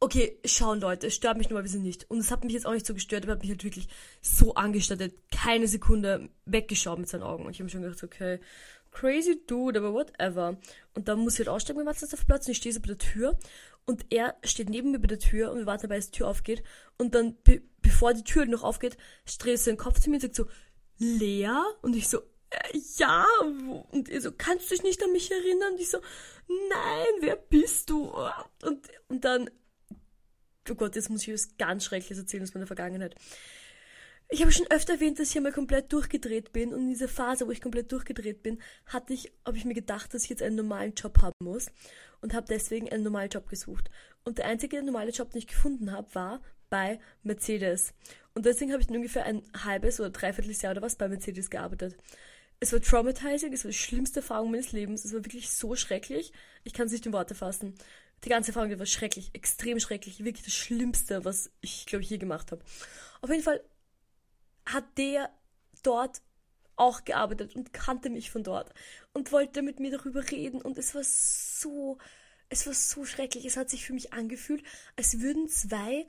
okay, 0.00 0.40
schauen 0.46 0.80
Leute, 0.80 1.08
es 1.08 1.14
stört 1.14 1.36
mich 1.36 1.50
normalerweise 1.50 1.78
nicht. 1.78 2.10
Und 2.10 2.18
es 2.18 2.30
hat 2.30 2.42
mich 2.42 2.54
jetzt 2.54 2.66
auch 2.66 2.72
nicht 2.72 2.86
so 2.86 2.94
gestört, 2.94 3.24
aber 3.24 3.32
hat 3.32 3.42
mich 3.42 3.50
halt 3.50 3.64
wirklich 3.64 3.88
so 4.22 4.54
angestattet, 4.54 5.14
keine 5.30 5.68
Sekunde 5.68 6.30
weggeschaut 6.46 6.98
mit 6.98 7.08
seinen 7.08 7.22
Augen. 7.22 7.44
Und 7.44 7.52
ich 7.52 7.60
habe 7.60 7.68
schon 7.68 7.82
gedacht, 7.82 8.02
okay, 8.02 8.40
crazy 8.94 9.42
dude, 9.46 9.78
aber 9.78 9.92
whatever. 9.92 10.56
Und 10.94 11.08
dann 11.08 11.18
muss 11.18 11.34
ich 11.34 11.40
halt 11.40 11.48
aussteigen 11.50 11.78
beim 11.78 11.86
Matzersdorfer 11.86 12.24
Platz 12.24 12.46
und 12.46 12.52
ich 12.52 12.58
stehe 12.58 12.72
so 12.72 12.80
bei 12.80 12.86
der 12.86 12.98
Tür 12.98 13.38
und 13.84 14.06
er 14.10 14.36
steht 14.44 14.70
neben 14.70 14.92
mir 14.92 14.98
bei 14.98 15.08
der 15.08 15.18
Tür 15.18 15.50
und 15.50 15.58
wir 15.58 15.66
warten 15.66 15.82
dabei, 15.82 15.96
dass 15.96 16.10
die 16.10 16.18
Tür 16.18 16.28
aufgeht. 16.28 16.62
Und 16.96 17.14
dann, 17.14 17.36
be 17.42 17.62
bevor 17.82 18.14
die 18.14 18.24
Tür 18.24 18.46
noch 18.46 18.62
aufgeht, 18.62 18.96
dreht 19.38 19.54
er 19.54 19.58
seinen 19.58 19.76
Kopf 19.76 20.00
zu 20.00 20.08
mir 20.08 20.16
und 20.16 20.22
sagt 20.22 20.36
so, 20.36 20.46
Lea? 20.96 21.60
Und 21.82 21.94
ich 21.94 22.08
so, 22.08 22.20
äh, 22.48 22.78
ja. 22.96 23.26
Und 23.90 24.08
er 24.08 24.20
so, 24.22 24.32
kannst 24.32 24.70
du 24.70 24.74
dich 24.74 24.84
nicht 24.84 25.02
an 25.02 25.12
mich 25.12 25.30
erinnern? 25.30 25.74
Und 25.74 25.80
ich 25.80 25.90
so, 25.90 25.98
nein, 26.48 27.14
wer 27.20 27.36
bist 27.36 27.90
du? 27.90 28.10
Und, 28.62 28.88
und 29.08 29.24
dann, 29.24 29.50
oh 30.70 30.74
Gott, 30.74 30.96
jetzt 30.96 31.10
muss 31.10 31.26
ich 31.26 31.34
was 31.34 31.56
ganz 31.58 31.84
Schreckliches 31.84 32.18
erzählen 32.18 32.42
aus 32.42 32.54
meiner 32.54 32.66
Vergangenheit. 32.66 33.16
Ich 34.30 34.40
habe 34.40 34.52
schon 34.52 34.66
öfter 34.70 34.94
erwähnt, 34.94 35.18
dass 35.18 35.30
ich 35.30 35.36
einmal 35.36 35.52
komplett 35.52 35.92
durchgedreht 35.92 36.52
bin 36.52 36.72
und 36.72 36.80
in 36.80 36.88
dieser 36.88 37.08
Phase, 37.08 37.46
wo 37.46 37.50
ich 37.50 37.60
komplett 37.60 37.92
durchgedreht 37.92 38.42
bin, 38.42 38.60
hatte 38.86 39.12
ich, 39.12 39.32
habe 39.44 39.56
ich 39.56 39.64
mir 39.64 39.74
gedacht, 39.74 40.12
dass 40.14 40.24
ich 40.24 40.30
jetzt 40.30 40.42
einen 40.42 40.56
normalen 40.56 40.94
Job 40.94 41.20
haben 41.22 41.34
muss 41.40 41.66
und 42.20 42.34
habe 42.34 42.46
deswegen 42.48 42.90
einen 42.90 43.04
normalen 43.04 43.28
Job 43.28 43.48
gesucht. 43.48 43.90
Und 44.24 44.38
der 44.38 44.46
einzige 44.46 44.82
normale 44.82 45.10
Job, 45.10 45.30
den 45.30 45.38
ich 45.38 45.46
gefunden 45.46 45.92
habe, 45.92 46.12
war 46.14 46.40
bei 46.70 46.98
Mercedes. 47.22 47.92
Und 48.34 48.46
deswegen 48.46 48.72
habe 48.72 48.80
ich 48.80 48.88
dann 48.88 48.96
ungefähr 48.96 49.24
ein 49.26 49.42
halbes 49.62 50.00
oder 50.00 50.10
dreiviertel 50.10 50.52
Jahr 50.52 50.72
oder 50.72 50.82
was 50.82 50.96
bei 50.96 51.06
Mercedes 51.06 51.50
gearbeitet. 51.50 51.96
Es 52.60 52.72
war 52.72 52.80
traumatizing, 52.80 53.52
es 53.52 53.64
war 53.64 53.70
die 53.70 53.76
schlimmste 53.76 54.20
Erfahrung 54.20 54.50
meines 54.50 54.72
Lebens. 54.72 55.04
Es 55.04 55.12
war 55.12 55.24
wirklich 55.24 55.50
so 55.50 55.76
schrecklich. 55.76 56.32
Ich 56.64 56.72
kann 56.72 56.86
es 56.86 56.92
nicht 56.92 57.06
in 57.06 57.12
Worte 57.12 57.34
fassen. 57.34 57.74
Die 58.24 58.30
ganze 58.30 58.50
Erfahrung 58.50 58.76
war 58.78 58.86
schrecklich, 58.86 59.30
extrem 59.34 59.78
schrecklich, 59.78 60.24
wirklich 60.24 60.46
das 60.46 60.54
Schlimmste, 60.54 61.24
was 61.24 61.50
ich, 61.60 61.84
glaube 61.84 62.02
ich, 62.02 62.10
je 62.10 62.16
gemacht 62.16 62.52
habe. 62.52 62.64
Auf 63.20 63.28
jeden 63.28 63.42
Fall 63.42 63.60
hat 64.66 64.84
der 64.98 65.30
dort 65.82 66.22
auch 66.76 67.04
gearbeitet 67.04 67.54
und 67.54 67.72
kannte 67.72 68.10
mich 68.10 68.30
von 68.30 68.42
dort 68.42 68.72
und 69.12 69.32
wollte 69.32 69.62
mit 69.62 69.80
mir 69.80 69.90
darüber 69.90 70.28
reden 70.30 70.60
und 70.60 70.78
es 70.78 70.94
war 70.94 71.04
so, 71.04 71.98
es 72.48 72.66
war 72.66 72.74
so 72.74 73.04
schrecklich. 73.04 73.44
Es 73.44 73.56
hat 73.56 73.70
sich 73.70 73.84
für 73.84 73.92
mich 73.92 74.12
angefühlt, 74.12 74.64
als 74.96 75.20
würden 75.20 75.48
zwei 75.48 76.06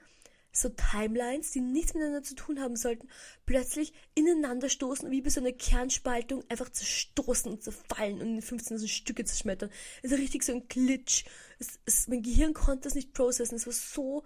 so 0.57 0.69
Timelines, 0.69 1.51
die 1.51 1.59
nichts 1.59 1.93
miteinander 1.93 2.23
zu 2.23 2.33
tun 2.33 2.61
haben 2.61 2.77
sollten, 2.77 3.09
plötzlich 3.45 3.93
ineinander 4.13 4.69
stoßen 4.69 5.05
und 5.05 5.11
wie 5.11 5.21
bei 5.21 5.29
so 5.29 5.41
einer 5.41 5.51
Kernspaltung 5.51 6.43
einfach 6.49 6.69
zerstoßen 6.69 7.51
und 7.51 7.61
zerfallen 7.61 8.21
und 8.21 8.35
in 8.35 8.41
15 8.41 8.87
Stücke 8.87 9.25
zerschmettern. 9.25 9.69
Es 10.01 10.11
war 10.11 10.17
richtig 10.17 10.43
so 10.43 10.53
ein 10.53 10.67
Glitch. 10.69 11.25
Es, 11.59 11.79
es, 11.85 12.07
mein 12.07 12.23
Gehirn 12.23 12.53
konnte 12.53 12.87
es 12.87 12.95
nicht 12.95 13.13
processen. 13.13 13.55
Es 13.55 13.65
war 13.65 13.73
so 13.73 14.23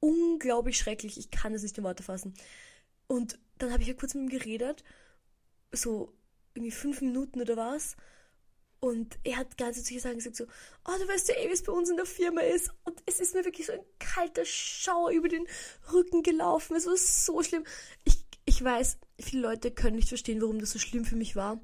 unglaublich 0.00 0.76
schrecklich. 0.76 1.16
Ich 1.16 1.30
kann 1.30 1.54
es 1.54 1.62
nicht 1.62 1.78
in 1.78 1.84
Worte 1.84 2.02
fassen. 2.02 2.34
Und 3.06 3.38
dann 3.62 3.72
habe 3.72 3.82
ich 3.82 3.88
ja 3.88 3.94
kurz 3.94 4.14
mit 4.14 4.24
ihm 4.24 4.38
geredet, 4.38 4.82
so 5.70 6.12
irgendwie 6.54 6.72
fünf 6.72 7.00
Minuten 7.00 7.40
oder 7.40 7.56
was. 7.56 7.96
Und 8.80 9.16
er 9.22 9.36
hat 9.36 9.56
ganz 9.56 9.82
zu 9.84 9.98
sagen 10.00 10.16
gesagt 10.16 10.34
so, 10.34 10.44
oh, 10.44 10.98
du 10.98 11.06
weißt 11.06 11.28
ja 11.28 11.36
eh, 11.36 11.48
wie 11.48 11.52
es 11.52 11.62
bei 11.62 11.72
uns 11.72 11.88
in 11.88 11.96
der 11.96 12.04
Firma 12.04 12.40
ist. 12.40 12.72
Und 12.82 13.00
es 13.06 13.20
ist 13.20 13.32
mir 13.32 13.44
wirklich 13.44 13.68
so 13.68 13.72
ein 13.74 13.84
kalter 14.00 14.44
Schauer 14.44 15.12
über 15.12 15.28
den 15.28 15.46
Rücken 15.92 16.24
gelaufen. 16.24 16.74
Es 16.74 16.86
war 16.86 16.96
so 16.96 17.42
schlimm. 17.44 17.64
Ich, 18.02 18.16
ich 18.44 18.62
weiß, 18.62 18.98
viele 19.20 19.42
Leute 19.42 19.70
können 19.70 19.94
nicht 19.94 20.08
verstehen, 20.08 20.40
warum 20.42 20.58
das 20.58 20.72
so 20.72 20.80
schlimm 20.80 21.04
für 21.04 21.14
mich 21.14 21.36
war. 21.36 21.60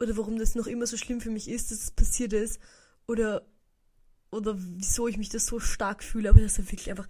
Oder 0.00 0.16
warum 0.16 0.38
das 0.38 0.54
noch 0.54 0.66
immer 0.66 0.86
so 0.86 0.96
schlimm 0.96 1.20
für 1.20 1.30
mich 1.30 1.48
ist, 1.48 1.70
dass 1.70 1.82
es 1.82 1.90
passiert 1.90 2.32
ist. 2.32 2.58
Oder, 3.06 3.46
oder 4.30 4.56
wieso 4.56 5.06
ich 5.06 5.18
mich 5.18 5.28
das 5.28 5.44
so 5.44 5.60
stark 5.60 6.02
fühle. 6.02 6.30
Aber 6.30 6.40
das 6.40 6.58
war 6.58 6.72
wirklich 6.72 6.88
einfach 6.88 7.08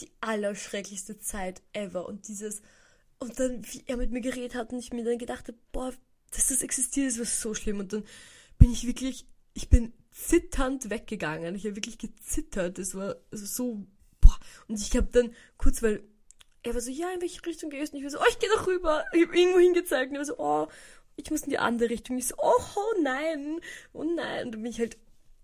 die 0.00 0.10
allerschrecklichste 0.20 1.20
Zeit 1.20 1.62
ever. 1.72 2.08
Und 2.08 2.26
dieses, 2.26 2.62
und 3.22 3.38
dann, 3.38 3.64
wie 3.72 3.84
er 3.86 3.96
mit 3.96 4.10
mir 4.10 4.20
geredet 4.20 4.54
hat 4.54 4.72
und 4.72 4.78
ich 4.78 4.92
mir 4.92 5.04
dann 5.04 5.18
gedacht 5.18 5.48
habe, 5.48 5.58
boah, 5.72 5.92
dass 6.30 6.48
das 6.48 6.62
existiert, 6.62 7.08
ist 7.08 7.20
was 7.20 7.40
so 7.40 7.54
schlimm. 7.54 7.80
Und 7.80 7.92
dann 7.92 8.04
bin 8.58 8.72
ich 8.72 8.86
wirklich, 8.86 9.26
ich 9.54 9.68
bin 9.68 9.92
zitternd 10.10 10.90
weggegangen. 10.90 11.54
Ich 11.54 11.64
habe 11.64 11.76
wirklich 11.76 11.98
gezittert. 11.98 12.78
Das 12.78 12.94
war 12.94 13.16
also 13.30 13.46
so, 13.46 13.86
boah. 14.20 14.38
Und 14.68 14.80
ich 14.80 14.96
habe 14.96 15.08
dann 15.10 15.34
kurz, 15.56 15.82
weil 15.82 16.02
er 16.62 16.74
war 16.74 16.80
so, 16.80 16.90
ja, 16.90 17.10
in 17.12 17.20
welche 17.20 17.44
Richtung 17.44 17.70
gehst 17.70 17.92
du? 17.92 17.96
Und 17.96 18.04
ich 18.04 18.12
war 18.12 18.18
so, 18.18 18.20
oh, 18.20 18.28
ich 18.30 18.38
gehe 18.38 18.50
doch 18.50 18.66
rüber. 18.66 19.04
Ich 19.12 19.22
habe 19.26 19.36
irgendwo 19.36 19.58
hingezeigt. 19.58 20.10
Und 20.10 20.16
er 20.16 20.20
war 20.20 20.26
so, 20.26 20.38
oh, 20.38 20.68
ich 21.16 21.30
muss 21.30 21.42
in 21.42 21.50
die 21.50 21.58
andere 21.58 21.90
Richtung. 21.90 22.18
Ich 22.18 22.28
so, 22.28 22.34
oh, 22.38 22.62
oh 22.76 23.02
nein, 23.02 23.60
oh 23.92 24.04
nein. 24.04 24.46
Und 24.46 24.52
dann 24.52 24.62
bin 24.62 24.70
ich 24.70 24.78
halt 24.78 24.96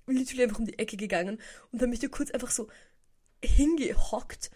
literally 0.06 0.44
einfach 0.44 0.58
um 0.58 0.66
die 0.66 0.78
Ecke 0.78 0.96
gegangen 0.96 1.40
und 1.70 1.82
dann 1.82 1.90
bin 1.90 1.92
ich 1.92 2.00
da 2.00 2.08
kurz 2.08 2.30
einfach 2.30 2.50
so 2.50 2.68
hingehockt 3.44 4.50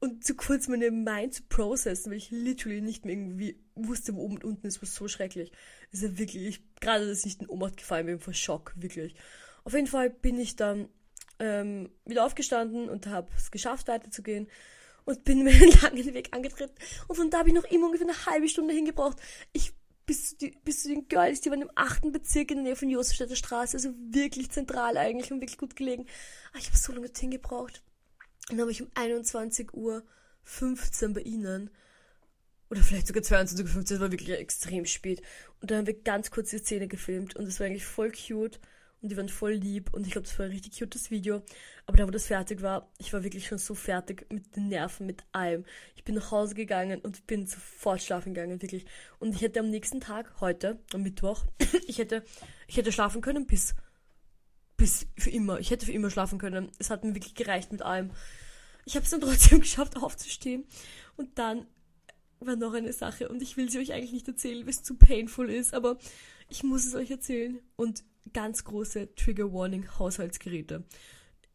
und 0.00 0.24
zu 0.24 0.34
kurz 0.34 0.68
meine 0.68 0.90
Mind 0.90 1.34
zu 1.34 1.42
processen, 1.48 2.10
weil 2.10 2.18
ich 2.18 2.30
literally 2.30 2.80
nicht 2.80 3.04
mehr 3.04 3.14
irgendwie 3.14 3.60
wusste, 3.74 4.14
wo 4.14 4.22
oben 4.22 4.36
und 4.36 4.44
unten 4.44 4.66
ist, 4.66 4.80
was 4.82 4.94
so 4.94 5.08
schrecklich. 5.08 5.52
Ist 5.90 6.02
ja 6.02 6.18
wirklich, 6.18 6.62
gerade 6.80 7.06
dass 7.06 7.20
ich 7.20 7.24
nicht 7.26 7.42
in 7.42 7.48
Ohnmacht 7.48 7.76
gefallen 7.76 8.06
bin, 8.06 8.20
vor 8.20 8.34
Schock, 8.34 8.72
wirklich. 8.76 9.14
Auf 9.64 9.74
jeden 9.74 9.86
Fall 9.86 10.10
bin 10.10 10.38
ich 10.38 10.56
dann 10.56 10.88
ähm, 11.38 11.90
wieder 12.04 12.24
aufgestanden 12.24 12.88
und 12.88 13.06
habe 13.06 13.28
es 13.36 13.50
geschafft, 13.50 13.88
weiterzugehen 13.88 14.48
und 15.04 15.24
bin 15.24 15.42
mir 15.44 15.52
einen 15.52 15.72
langen 15.82 16.14
Weg 16.14 16.34
angetreten. 16.34 16.74
Und 17.08 17.16
von 17.16 17.30
da 17.30 17.38
habe 17.38 17.48
ich 17.48 17.54
noch 17.54 17.64
immer 17.64 17.86
ungefähr 17.86 18.08
eine 18.08 18.26
halbe 18.26 18.48
Stunde 18.48 18.74
hingebraucht. 18.74 19.18
Ich 19.52 19.72
bis 20.06 20.30
zu, 20.30 20.36
die, 20.38 20.58
bis 20.64 20.82
zu 20.82 20.88
den 20.88 21.06
Girls, 21.06 21.42
die 21.42 21.50
waren 21.50 21.60
im 21.60 21.70
achten 21.74 22.12
Bezirk 22.12 22.50
in 22.50 22.58
der 22.58 22.64
Nähe 22.64 22.76
von 22.76 22.88
Josefstädter 22.88 23.36
Straße, 23.36 23.76
also 23.76 23.90
wirklich 24.10 24.50
zentral 24.50 24.96
eigentlich 24.96 25.30
und 25.30 25.40
wirklich 25.40 25.58
gut 25.58 25.76
gelegen. 25.76 26.06
Aber 26.50 26.58
ich 26.58 26.68
habe 26.68 26.78
so 26.78 26.92
lange 26.92 27.10
hingebraucht. 27.14 27.82
Dann 28.48 28.60
habe 28.60 28.70
ich 28.70 28.82
um 28.82 28.88
21 28.94 29.74
Uhr 29.74 30.02
15 30.44 31.12
bei 31.12 31.20
ihnen. 31.20 31.70
Oder 32.70 32.82
vielleicht 32.82 33.06
sogar 33.06 33.22
22 33.22 33.66
Uhr 33.66 33.72
15, 33.72 33.94
das 33.96 34.02
war 34.02 34.12
wirklich 34.12 34.30
extrem 34.30 34.84
spät. 34.84 35.22
Und 35.60 35.70
dann 35.70 35.78
haben 35.78 35.86
wir 35.86 36.00
ganz 36.00 36.30
kurz 36.30 36.50
die 36.50 36.58
Szene 36.58 36.86
gefilmt 36.86 37.36
und 37.36 37.46
das 37.46 37.60
war 37.60 37.66
eigentlich 37.66 37.86
voll 37.86 38.12
cute 38.12 38.60
und 39.00 39.10
die 39.10 39.16
waren 39.16 39.28
voll 39.28 39.52
lieb 39.52 39.94
und 39.94 40.06
ich 40.06 40.12
glaube, 40.12 40.26
das 40.26 40.38
war 40.38 40.46
ein 40.46 40.52
richtig 40.52 40.78
cutes 40.78 41.10
Video. 41.10 41.42
Aber 41.86 41.96
da, 41.96 42.06
wo 42.06 42.10
das 42.10 42.26
fertig 42.26 42.62
war, 42.62 42.90
ich 42.98 43.12
war 43.12 43.22
wirklich 43.22 43.46
schon 43.46 43.58
so 43.58 43.74
fertig 43.74 44.26
mit 44.30 44.56
den 44.56 44.68
Nerven, 44.68 45.06
mit 45.06 45.24
allem. 45.32 45.64
Ich 45.96 46.04
bin 46.04 46.14
nach 46.14 46.30
Hause 46.30 46.54
gegangen 46.54 47.00
und 47.00 47.26
bin 47.26 47.46
sofort 47.46 48.02
schlafen 48.02 48.34
gegangen, 48.34 48.60
wirklich. 48.60 48.86
Und 49.18 49.34
ich 49.34 49.42
hätte 49.42 49.60
am 49.60 49.70
nächsten 49.70 50.00
Tag, 50.00 50.40
heute, 50.40 50.78
am 50.92 51.02
Mittwoch, 51.02 51.44
ich 51.86 51.98
hätte, 51.98 52.24
ich 52.66 52.76
hätte 52.76 52.92
schlafen 52.92 53.20
können 53.20 53.46
bis, 53.46 53.74
bis 54.78 55.06
für 55.18 55.28
immer. 55.28 55.60
Ich 55.60 55.70
hätte 55.70 55.84
für 55.84 55.92
immer 55.92 56.08
schlafen 56.08 56.38
können. 56.38 56.70
Es 56.78 56.88
hat 56.88 57.04
mir 57.04 57.14
wirklich 57.14 57.34
gereicht 57.34 57.70
mit 57.70 57.82
allem. 57.82 58.10
Ich 58.86 58.94
habe 58.94 59.04
es 59.04 59.10
dann 59.10 59.20
trotzdem 59.20 59.60
geschafft, 59.60 59.98
aufzustehen. 59.98 60.64
Und 61.16 61.38
dann 61.38 61.66
war 62.40 62.56
noch 62.56 62.72
eine 62.72 62.92
Sache 62.92 63.28
und 63.28 63.42
ich 63.42 63.56
will 63.56 63.68
sie 63.68 63.80
euch 63.80 63.92
eigentlich 63.92 64.12
nicht 64.12 64.28
erzählen, 64.28 64.62
weil 64.62 64.70
es 64.70 64.84
zu 64.84 64.94
painful 64.94 65.50
ist, 65.50 65.74
aber 65.74 65.98
ich 66.48 66.62
muss 66.62 66.86
es 66.86 66.94
euch 66.94 67.10
erzählen. 67.10 67.58
Und 67.76 68.04
ganz 68.32 68.64
große 68.64 69.14
Trigger 69.16 69.52
Warning 69.52 69.86
Haushaltsgeräte. 69.98 70.84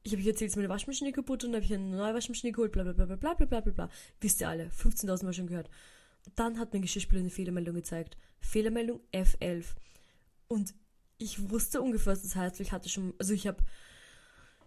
Ich 0.04 0.12
habe 0.12 0.22
euch 0.22 0.28
erzählt, 0.28 0.52
dass 0.52 0.58
meine 0.58 0.70
Waschmaschine 0.70 1.14
kaputt 1.14 1.46
und 1.46 1.54
habe 1.54 1.64
ich 1.64 1.74
eine 1.74 1.96
neue 1.96 2.14
Waschmaschine 2.14 2.52
geholt, 2.52 2.74
bla 2.74 2.84
bla 2.84 2.92
bla 2.92 3.06
bla 3.06 3.16
bla 3.16 3.34
bla 3.34 3.62
bla 3.62 3.72
bla. 3.72 3.90
Wisst 4.20 4.42
ihr 4.42 4.50
alle, 4.50 4.68
15.000 4.68 5.24
Mal 5.24 5.34
schon 5.34 5.48
gehört. 5.48 5.70
Dann 6.36 6.60
hat 6.60 6.74
mein 6.74 6.82
Geschirrspüler 6.82 7.22
eine 7.22 7.30
Fehlermeldung 7.30 7.76
gezeigt. 7.76 8.18
Fehlermeldung 8.42 9.00
F11. 9.14 9.64
Und 10.50 10.74
ich 11.24 11.50
wusste 11.50 11.82
ungefähr, 11.82 12.14
was 12.14 12.22
das 12.22 12.36
heißt. 12.36 12.60
Ich 12.60 12.72
hatte 12.72 12.90
schon, 12.90 13.14
also 13.18 13.34
ich 13.34 13.48
habe 13.48 13.64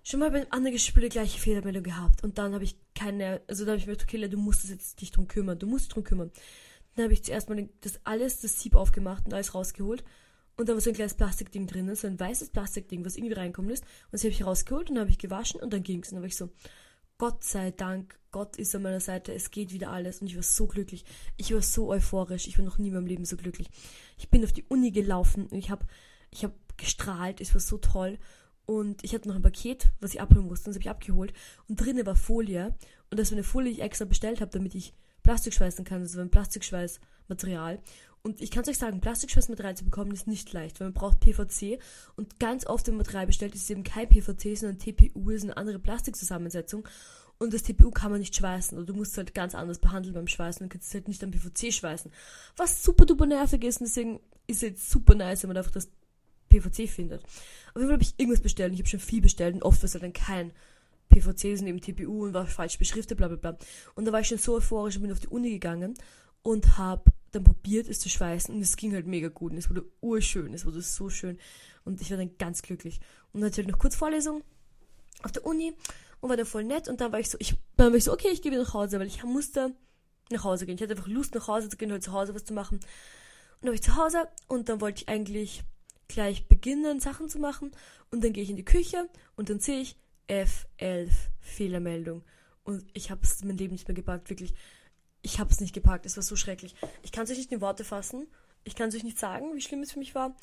schon 0.03 0.21
mal 0.21 0.31
bei 0.31 0.51
anderen 0.51 0.73
Geschirrspüler 0.73 1.09
gleiche 1.09 1.41
Fehlermeldung 1.41 1.83
gehabt. 1.83 2.23
Und 2.23 2.39
dann 2.39 2.55
habe 2.55 2.65
ich 2.65 2.77
keine, 2.95 3.41
also 3.49 3.65
da 3.65 3.73
habe 3.73 3.79
ich 3.79 3.87
mir 3.87 3.93
gedacht, 3.93 4.09
okay, 4.09 4.29
du 4.29 4.39
musst 4.39 4.65
es 4.65 4.71
jetzt 4.71 5.01
dich 5.01 5.11
drum 5.11 5.29
kümmern. 5.29 5.59
Du 5.59 5.67
musst 5.67 5.87
dich 5.87 5.93
drum 5.95 6.05
kümmern. 6.05 6.31
Dann 6.95 7.05
habe 7.05 7.13
ich 7.13 7.25
zuerst 7.25 7.49
mal 7.49 7.69
das 7.81 8.01
alles, 8.05 8.41
das 8.41 8.61
Sieb 8.61 8.75
aufgemacht 8.75 9.27
und 9.27 9.35
alles 9.35 9.55
rausgeholt. 9.55 10.05
Und 10.57 10.69
da 10.69 10.73
war 10.73 10.81
so 10.81 10.91
ein 10.91 10.95
kleines 10.95 11.15
Plastikding 11.15 11.67
drin, 11.67 11.95
so 11.95 12.07
ein 12.07 12.19
weißes 12.19 12.49
Plastikding, 12.51 13.05
was 13.05 13.17
irgendwie 13.17 13.35
reinkommen 13.35 13.71
ist. 13.71 13.83
Und 13.83 14.13
das 14.13 14.23
habe 14.23 14.31
ich 14.31 14.47
rausgeholt 14.47 14.89
und 14.89 14.95
dann 14.95 15.03
habe 15.03 15.11
ich 15.11 15.19
gewaschen 15.19 15.61
und 15.61 15.73
dann 15.73 15.83
ging 15.83 16.03
es. 16.03 16.09
Und 16.09 16.17
dann 16.17 16.23
war 16.23 16.29
ich 16.29 16.37
so, 16.37 16.49
Gott 17.19 17.45
sei 17.45 17.71
Dank, 17.71 18.19
Gott 18.31 18.57
ist 18.57 18.75
an 18.75 18.83
meiner 18.83 19.01
Seite, 19.01 19.35
es 19.35 19.51
geht 19.51 19.73
wieder 19.73 19.91
alles. 19.91 20.21
Und 20.21 20.29
ich 20.29 20.37
war 20.37 20.43
so 20.43 20.67
glücklich. 20.67 21.05
Ich 21.37 21.53
war 21.53 21.63
so 21.63 21.89
euphorisch. 21.89 22.47
Ich 22.47 22.59
war 22.59 22.65
noch 22.65 22.79
nie 22.79 22.89
in 22.89 22.95
meinem 22.95 23.07
Leben 23.07 23.25
so 23.25 23.37
glücklich. 23.37 23.69
Ich 24.19 24.31
bin 24.31 24.45
auf 24.45 24.53
die 24.53 24.65
Uni 24.69 24.93
gelaufen 24.93 25.47
und 25.47 25.59
ich 25.59 25.71
habe 25.71 25.87
ich 26.37 26.45
hab 26.45 26.53
gestrahlt. 26.77 27.41
Es 27.41 27.55
war 27.55 27.61
so 27.61 27.79
toll. 27.79 28.19
Und 28.67 29.05
ich 29.05 29.15
hatte 29.15 29.29
noch 29.29 29.37
ein 29.37 29.43
Paket, 29.43 29.89
was 30.01 30.15
ich 30.15 30.21
abholen 30.21 30.47
musste. 30.47 30.69
Und 30.69 30.75
das 30.75 30.77
habe 30.77 30.83
ich 30.83 30.91
abgeholt. 30.91 31.33
Und 31.69 31.81
drinnen 31.81 32.07
war 32.07 32.17
Folie. 32.17 32.75
Und 33.11 33.19
das 33.19 33.31
war 33.31 33.37
eine 33.37 33.45
Folie, 33.45 33.71
die 33.71 33.79
ich 33.79 33.85
extra 33.85 34.05
bestellt 34.05 34.41
habe, 34.41 34.51
damit 34.51 34.75
ich 34.75 34.95
Plastik 35.23 35.55
schweißen 35.55 35.85
kann. 35.85 36.03
Das 36.03 36.17
war 36.17 36.23
ein 36.23 36.31
Plastikschweißmaterial. 36.31 37.81
Und 38.23 38.41
ich 38.41 38.51
kann 38.51 38.63
es 38.65 38.69
euch 38.69 38.79
sagen, 38.79 39.01
Plastikschweiß 39.01 39.49
mit 39.51 39.63
reinzubekommen 39.63 40.13
ist 40.13 40.27
nicht 40.27 40.53
leicht, 40.53 40.81
weil 40.81 40.89
man 40.89 40.95
braucht 40.95 41.21
PVC 41.21 41.81
und 42.17 42.41
ganz 42.41 42.67
oft, 42.67 42.85
wenn 42.89 42.95
man 42.95 43.05
Material 43.05 43.29
bestellt, 43.29 43.55
ist 43.55 43.63
es 43.63 43.71
eben 43.71 43.85
kein 43.85 44.09
PVC, 44.09 44.59
sondern 44.59 44.81
TPU 44.81 45.31
ist 45.31 45.45
eine 45.45 45.57
andere 45.57 45.79
Plastikzusammensetzung 45.79 46.89
und 47.39 47.55
das 47.55 47.63
TPU 47.63 47.93
kann 47.93 48.11
man 48.11 48.19
nicht 48.19 48.35
schweißen 48.35 48.77
oder 48.77 48.87
du 48.87 48.95
musst 48.95 49.13
es 49.13 49.19
halt 49.19 49.33
ganz 49.33 49.55
anders 49.55 49.79
behandeln 49.79 50.13
beim 50.13 50.27
Schweißen 50.27 50.65
und 50.65 50.71
kannst 50.71 50.89
es 50.89 50.95
halt 50.95 51.07
nicht 51.07 51.23
am 51.23 51.31
PVC 51.31 51.73
schweißen. 51.73 52.11
Was 52.57 52.83
super 52.83 53.07
duper 53.07 53.27
nervig 53.27 53.63
ist 53.63 53.81
und 53.81 53.87
deswegen 53.87 54.21
ist 54.49 54.57
es 54.57 54.63
jetzt 54.63 54.91
super 54.91 55.15
nice, 55.15 55.45
wenn 55.45 55.49
man 55.49 55.59
einfach 55.59 55.71
das 55.71 55.89
PVC 56.61 56.89
findet. 56.89 57.23
Auf 57.23 57.77
jeden 57.77 57.87
Fall 57.87 57.95
habe 57.95 58.03
ich 58.03 58.15
irgendwas 58.17 58.41
bestellt 58.41 58.73
ich 58.73 58.81
habe 58.81 58.89
schon 58.89 59.01
viel 59.01 59.21
bestellt 59.21 59.55
und 59.55 59.63
oft 59.63 59.81
war 59.83 59.85
es 59.85 59.95
halt 59.95 60.03
dann 60.03 60.13
kein 60.13 60.53
PVC, 61.09 61.57
sondern 61.57 61.69
eben 61.69 61.81
TPU 61.81 62.25
und 62.25 62.35
war 62.35 62.47
falsch 62.47 62.79
beschriftet, 62.79 63.19
bla 63.19 63.29
bla 63.29 63.37
bla. 63.37 63.59
Und 63.95 64.05
da 64.05 64.13
war 64.13 64.21
ich 64.21 64.29
schon 64.29 64.39
so 64.39 64.57
euphorisch 64.57 64.97
und 64.97 65.03
bin 65.03 65.13
auf 65.13 65.21
die 65.21 65.29
Uni 65.29 65.51
gegangen 65.51 65.95
und 66.43 66.79
habe 66.79 67.13
dann 67.33 67.45
probiert, 67.45 67.89
es 67.89 68.01
zu 68.01 68.09
schweißen 68.09 68.55
und 68.55 68.61
es 68.61 68.77
ging 68.77 68.93
halt 68.95 69.07
mega 69.07 69.29
gut 69.29 69.53
und 69.53 69.59
es 69.59 69.69
wurde 69.69 69.85
urschön, 70.01 70.55
es 70.55 70.65
wurde 70.65 70.81
so 70.81 71.11
schön 71.11 71.39
und 71.85 72.01
ich 72.01 72.11
war 72.11 72.19
dann 72.19 72.37
ganz 72.39 72.63
glücklich. 72.63 73.01
Und 73.33 73.41
dann 73.41 73.51
hatte 73.51 73.61
ich 73.61 73.67
halt 73.67 73.73
noch 73.73 73.81
kurz 73.81 73.97
Vorlesung 73.97 74.43
auf 75.23 75.33
der 75.33 75.45
Uni 75.45 75.75
und 76.21 76.29
war 76.29 76.37
dann 76.37 76.47
voll 76.47 76.65
nett 76.65 76.89
und 76.89 77.01
dann 77.01 77.13
war 77.13 77.21
ich 77.21 77.31
so, 77.31 77.37
ich, 77.41 77.57
dann 77.77 77.93
war 77.93 77.97
ich 77.97 78.05
so, 78.05 78.13
okay, 78.13 78.29
ich 78.33 78.43
gehe 78.43 78.53
wieder 78.53 78.63
nach 78.63 78.75
Hause, 78.75 78.99
weil 78.99 79.07
ich 79.07 79.23
musste 79.25 79.75
nach 80.31 80.45
Hause 80.45 80.67
gehen. 80.67 80.77
Ich 80.77 80.83
hatte 80.83 80.93
einfach 80.93 81.09
Lust 81.09 81.35
nach 81.35 81.49
Hause 81.49 81.69
zu 81.69 81.77
gehen, 81.77 81.93
halt 81.93 82.03
zu 82.03 82.13
Hause 82.13 82.35
was 82.35 82.45
zu 82.45 82.55
machen. 82.55 82.79
Und 82.79 83.63
dann 83.63 83.69
war 83.69 83.75
ich 83.75 83.83
zu 83.83 83.97
Hause 83.97 84.29
und 84.49 84.69
dann 84.69 84.81
wollte 84.81 85.03
ich 85.03 85.09
eigentlich 85.09 85.63
gleich 86.09 86.47
beginnen, 86.49 87.01
Sachen 87.01 87.29
zu 87.29 87.39
machen 87.39 87.73
und 88.11 88.25
dann 88.25 88.33
gehe 88.33 88.43
ich 88.43 88.51
in 88.51 88.57
die 88.57 88.65
Küche 88.65 89.09
und 89.37 89.51
dann 89.51 89.61
sehe 89.61 89.81
ich 89.81 89.97
F11 90.29 91.11
Fehlermeldung 91.41 92.23
und 92.65 92.85
ich 92.95 93.11
habe 93.11 93.21
es 93.23 93.45
mein 93.45 93.57
Leben 93.57 93.73
nicht 93.73 93.89
mehr 93.89 93.95
gepackt, 93.95 94.31
wirklich 94.31 94.55
ich 95.27 95.41
habe 95.41 95.51
es 95.51 95.61
nicht 95.61 95.75
gepackt. 95.75 96.07
Es 96.07 96.17
war 96.17 96.23
so 96.23 96.37
schrecklich. 96.37 96.75
Ich 97.03 97.11
kann 97.11 97.25
es 97.25 97.31
euch 97.31 97.39
nicht 97.39 97.51
in 97.51 97.61
Worte 97.61 97.83
fassen. 97.83 98.29
Ich 98.63 98.77
kann 98.77 98.89
es 98.89 98.95
euch 98.95 99.03
nicht 99.03 99.19
sagen, 99.19 99.57
wie 99.57 99.61
schlimm 99.61 99.83
es 99.83 99.93
für 99.93 99.99
mich 99.99 100.15
war. 100.15 100.37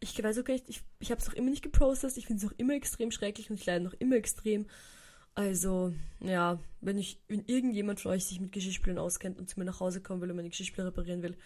Ich 0.00 0.20
weiß 0.20 0.38
auch 0.38 0.46
nicht, 0.46 0.68
ich, 0.68 0.82
ich 0.98 1.12
habe 1.12 1.20
es 1.20 1.28
noch 1.28 1.34
immer 1.34 1.50
nicht 1.50 1.62
geprocessed. 1.62 2.18
Ich 2.18 2.26
finde 2.26 2.44
es 2.44 2.50
noch 2.50 2.58
immer 2.58 2.74
extrem 2.74 3.12
schrecklich 3.12 3.48
und 3.48 3.60
ich 3.60 3.64
leide 3.64 3.84
noch 3.84 3.94
immer 3.94 4.16
extrem. 4.16 4.66
Also, 5.36 5.94
ja, 6.20 6.58
wenn 6.80 6.98
ich, 6.98 7.20
wenn 7.28 7.44
irgendjemand 7.46 8.00
von 8.00 8.10
euch 8.10 8.24
sich 8.24 8.40
mit 8.40 8.50
Geschirrspülern 8.50 8.98
auskennt 8.98 9.38
und 9.38 9.48
zu 9.48 9.58
mir 9.58 9.64
nach 9.64 9.78
Hause 9.78 10.00
kommen 10.00 10.20
will 10.20 10.30
und 10.30 10.36
meine 10.36 10.50
Geschirrspüler 10.50 10.88
reparieren 10.88 11.22
will, 11.22 11.36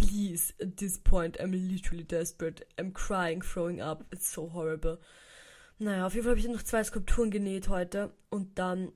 please, 0.00 0.54
at 0.60 0.76
this 0.78 0.98
point, 0.98 1.36
I'm 1.40 1.52
literally 1.52 2.04
desperate. 2.04 2.66
I'm 2.78 2.92
crying, 2.92 3.42
throwing 3.42 3.80
up. 3.80 4.04
It's 4.10 4.32
so 4.32 4.48
horrible. 4.48 4.98
Naja, 5.78 6.06
auf 6.06 6.14
jeden 6.14 6.24
Fall 6.24 6.32
habe 6.32 6.40
ich 6.40 6.48
noch 6.48 6.62
zwei 6.62 6.84
Skulpturen 6.84 7.30
genäht 7.30 7.68
heute 7.68 8.12
und 8.30 8.58
dann 8.58 8.92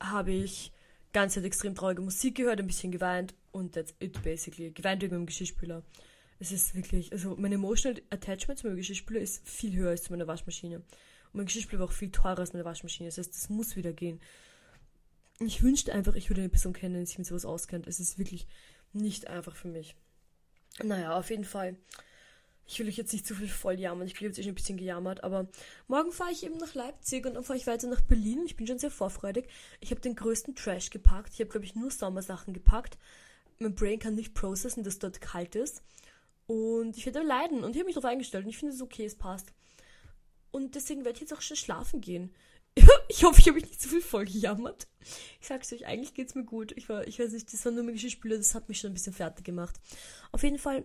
habe 0.00 0.32
ich 0.32 0.72
ganz 1.12 1.36
halt 1.36 1.46
extrem 1.46 1.74
traurige 1.74 2.02
Musik 2.02 2.36
gehört, 2.36 2.60
ein 2.60 2.66
bisschen 2.66 2.92
geweint 2.92 3.34
und 3.52 3.74
that's 3.74 3.94
it 4.00 4.20
basically. 4.22 4.70
Geweint 4.70 5.02
wegen 5.02 5.14
meinem 5.14 5.26
Geschirrspüler. 5.26 5.82
Es 6.40 6.50
ist 6.50 6.74
wirklich, 6.74 7.12
also 7.12 7.36
mein 7.38 7.52
emotional 7.52 8.00
Attachment 8.10 8.58
zu 8.58 8.66
meinem 8.66 8.76
Geschirrspüler 8.76 9.20
ist 9.20 9.48
viel 9.48 9.74
höher 9.76 9.90
als 9.90 10.02
zu 10.02 10.12
meiner 10.12 10.26
Waschmaschine. 10.26 10.78
Und 10.78 10.84
mein 11.34 11.46
Geschirrspüler 11.46 11.80
war 11.80 11.88
auch 11.88 11.92
viel 11.92 12.10
teurer 12.10 12.40
als 12.40 12.52
meine 12.52 12.64
Waschmaschine. 12.64 13.08
Das 13.08 13.18
heißt, 13.18 13.32
das 13.32 13.48
muss 13.48 13.76
wieder 13.76 13.92
gehen. 13.92 14.20
Ich 15.40 15.62
wünschte 15.62 15.92
einfach, 15.92 16.14
ich 16.14 16.30
würde 16.30 16.42
eine 16.42 16.50
Person 16.50 16.72
kennen, 16.72 16.98
die 17.00 17.06
sich 17.06 17.18
mit 17.18 17.26
sowas 17.26 17.44
auskennt. 17.44 17.86
Es 17.86 18.00
ist 18.00 18.18
wirklich 18.18 18.46
nicht 18.92 19.28
einfach 19.28 19.54
für 19.54 19.68
mich. 19.68 19.96
Naja, 20.82 21.16
auf 21.16 21.30
jeden 21.30 21.44
Fall. 21.44 21.76
Ich 22.66 22.78
will 22.78 22.88
euch 22.88 22.96
jetzt 22.96 23.12
nicht 23.12 23.26
zu 23.26 23.34
viel 23.34 23.48
voll 23.48 23.78
jammern. 23.78 24.06
Ich 24.06 24.14
bin 24.14 24.26
jetzt 24.26 24.38
eh 24.38 24.42
schon 24.42 24.52
ein 24.52 24.56
bisschen 24.56 24.78
gejammert, 24.78 25.22
aber 25.22 25.46
morgen 25.86 26.12
fahre 26.12 26.32
ich 26.32 26.44
eben 26.44 26.56
nach 26.56 26.74
Leipzig 26.74 27.26
und 27.26 27.34
dann 27.34 27.44
fahre 27.44 27.58
ich 27.58 27.66
weiter 27.66 27.86
nach 27.88 28.00
Berlin. 28.00 28.42
Ich 28.46 28.56
bin 28.56 28.66
schon 28.66 28.78
sehr 28.78 28.90
vorfreudig. 28.90 29.48
Ich 29.80 29.90
habe 29.90 30.00
den 30.00 30.14
größten 30.16 30.54
Trash 30.54 30.90
gepackt. 30.90 31.34
Ich 31.34 31.40
habe, 31.40 31.50
glaube 31.50 31.66
ich, 31.66 31.74
nur 31.74 31.90
Sommersachen 31.90 32.54
gepackt. 32.54 32.96
Mein 33.58 33.74
Brain 33.74 33.98
kann 33.98 34.14
nicht 34.14 34.34
processen, 34.34 34.82
dass 34.82 34.98
dort 34.98 35.20
kalt 35.20 35.54
ist. 35.54 35.82
Und 36.46 36.96
ich 36.96 37.04
werde 37.04 37.22
leiden. 37.22 37.64
Und 37.64 37.72
ich 37.72 37.78
habe 37.78 37.86
mich 37.86 37.94
darauf 37.94 38.10
eingestellt. 38.10 38.44
Und 38.44 38.50
ich 38.50 38.58
finde 38.58 38.74
es 38.74 38.80
okay, 38.80 39.04
es 39.04 39.14
passt. 39.14 39.52
Und 40.50 40.74
deswegen 40.74 41.04
werde 41.04 41.16
ich 41.16 41.20
jetzt 41.20 41.34
auch 41.34 41.42
schon 41.42 41.56
schlafen 41.56 42.00
gehen. 42.00 42.34
ich 43.08 43.24
hoffe, 43.24 43.40
ich 43.40 43.48
habe 43.48 43.60
nicht 43.60 43.80
zu 43.80 43.88
viel 43.88 44.00
voll 44.00 44.24
gejammert. 44.24 44.88
Ich 45.40 45.46
sag's 45.46 45.72
euch, 45.72 45.86
eigentlich 45.86 46.14
geht's 46.14 46.34
mir 46.34 46.44
gut. 46.44 46.72
Ich 46.76 46.88
war, 46.88 47.06
ich 47.06 47.18
weiß 47.18 47.32
nicht, 47.32 47.52
das 47.52 47.64
mein 47.64 47.92
Geschirrspüler, 47.92 48.36
das 48.36 48.54
hat 48.54 48.68
mich 48.68 48.80
schon 48.80 48.90
ein 48.90 48.94
bisschen 48.94 49.12
fertig 49.12 49.44
gemacht. 49.44 49.78
Auf 50.32 50.42
jeden 50.42 50.58
Fall 50.58 50.84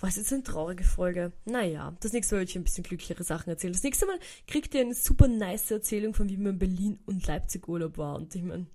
war 0.00 0.08
es 0.08 0.16
jetzt 0.16 0.32
eine 0.32 0.42
traurige 0.42 0.84
Folge. 0.84 1.32
Naja, 1.44 1.96
das 2.00 2.12
nächste 2.12 2.34
Mal 2.34 2.40
werde 2.40 2.50
ich 2.50 2.56
ein 2.56 2.64
bisschen 2.64 2.84
glücklichere 2.84 3.24
Sachen 3.24 3.50
erzählen. 3.50 3.72
Das 3.72 3.82
nächste 3.82 4.06
Mal 4.06 4.18
kriegt 4.46 4.74
ihr 4.74 4.82
eine 4.82 4.94
super 4.94 5.26
nice 5.26 5.70
Erzählung 5.70 6.14
von 6.14 6.28
wie 6.28 6.36
man 6.36 6.52
in 6.52 6.58
Berlin 6.58 6.98
und 7.06 7.26
Leipzig 7.26 7.66
Urlaub 7.68 7.98
war. 7.98 8.16
Und 8.16 8.34
ich 8.34 8.42
meine, 8.42 8.66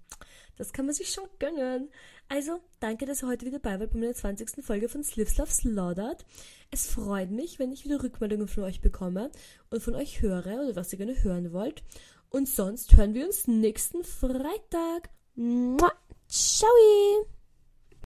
das 0.57 0.73
kann 0.73 0.85
man 0.85 0.95
sich 0.95 1.09
schon 1.09 1.27
gönnen. 1.39 1.89
Also, 2.29 2.59
danke, 2.79 3.05
dass 3.05 3.23
ihr 3.23 3.27
heute 3.27 3.45
wieder 3.45 3.59
dabei 3.59 3.79
wart 3.79 3.91
bei 3.91 3.99
meiner 3.99 4.13
20. 4.13 4.63
Folge 4.63 4.89
von 4.89 5.03
Slivslav 5.03 5.51
Slaughtered. 5.51 6.25
Es 6.71 6.87
freut 6.87 7.31
mich, 7.31 7.59
wenn 7.59 7.71
ich 7.71 7.85
wieder 7.85 8.01
Rückmeldungen 8.01 8.47
von 8.47 8.63
euch 8.63 8.81
bekomme 8.81 9.31
und 9.69 9.83
von 9.83 9.95
euch 9.95 10.21
höre 10.21 10.63
oder 10.63 10.75
was 10.75 10.91
ihr 10.93 10.97
gerne 10.97 11.23
hören 11.23 11.51
wollt. 11.53 11.83
Und 12.29 12.49
sonst 12.49 12.95
hören 12.97 13.13
wir 13.13 13.25
uns 13.25 13.47
nächsten 13.47 14.03
Freitag. 14.03 15.09
Mua. 15.35 15.91
Ciao! 16.27 17.42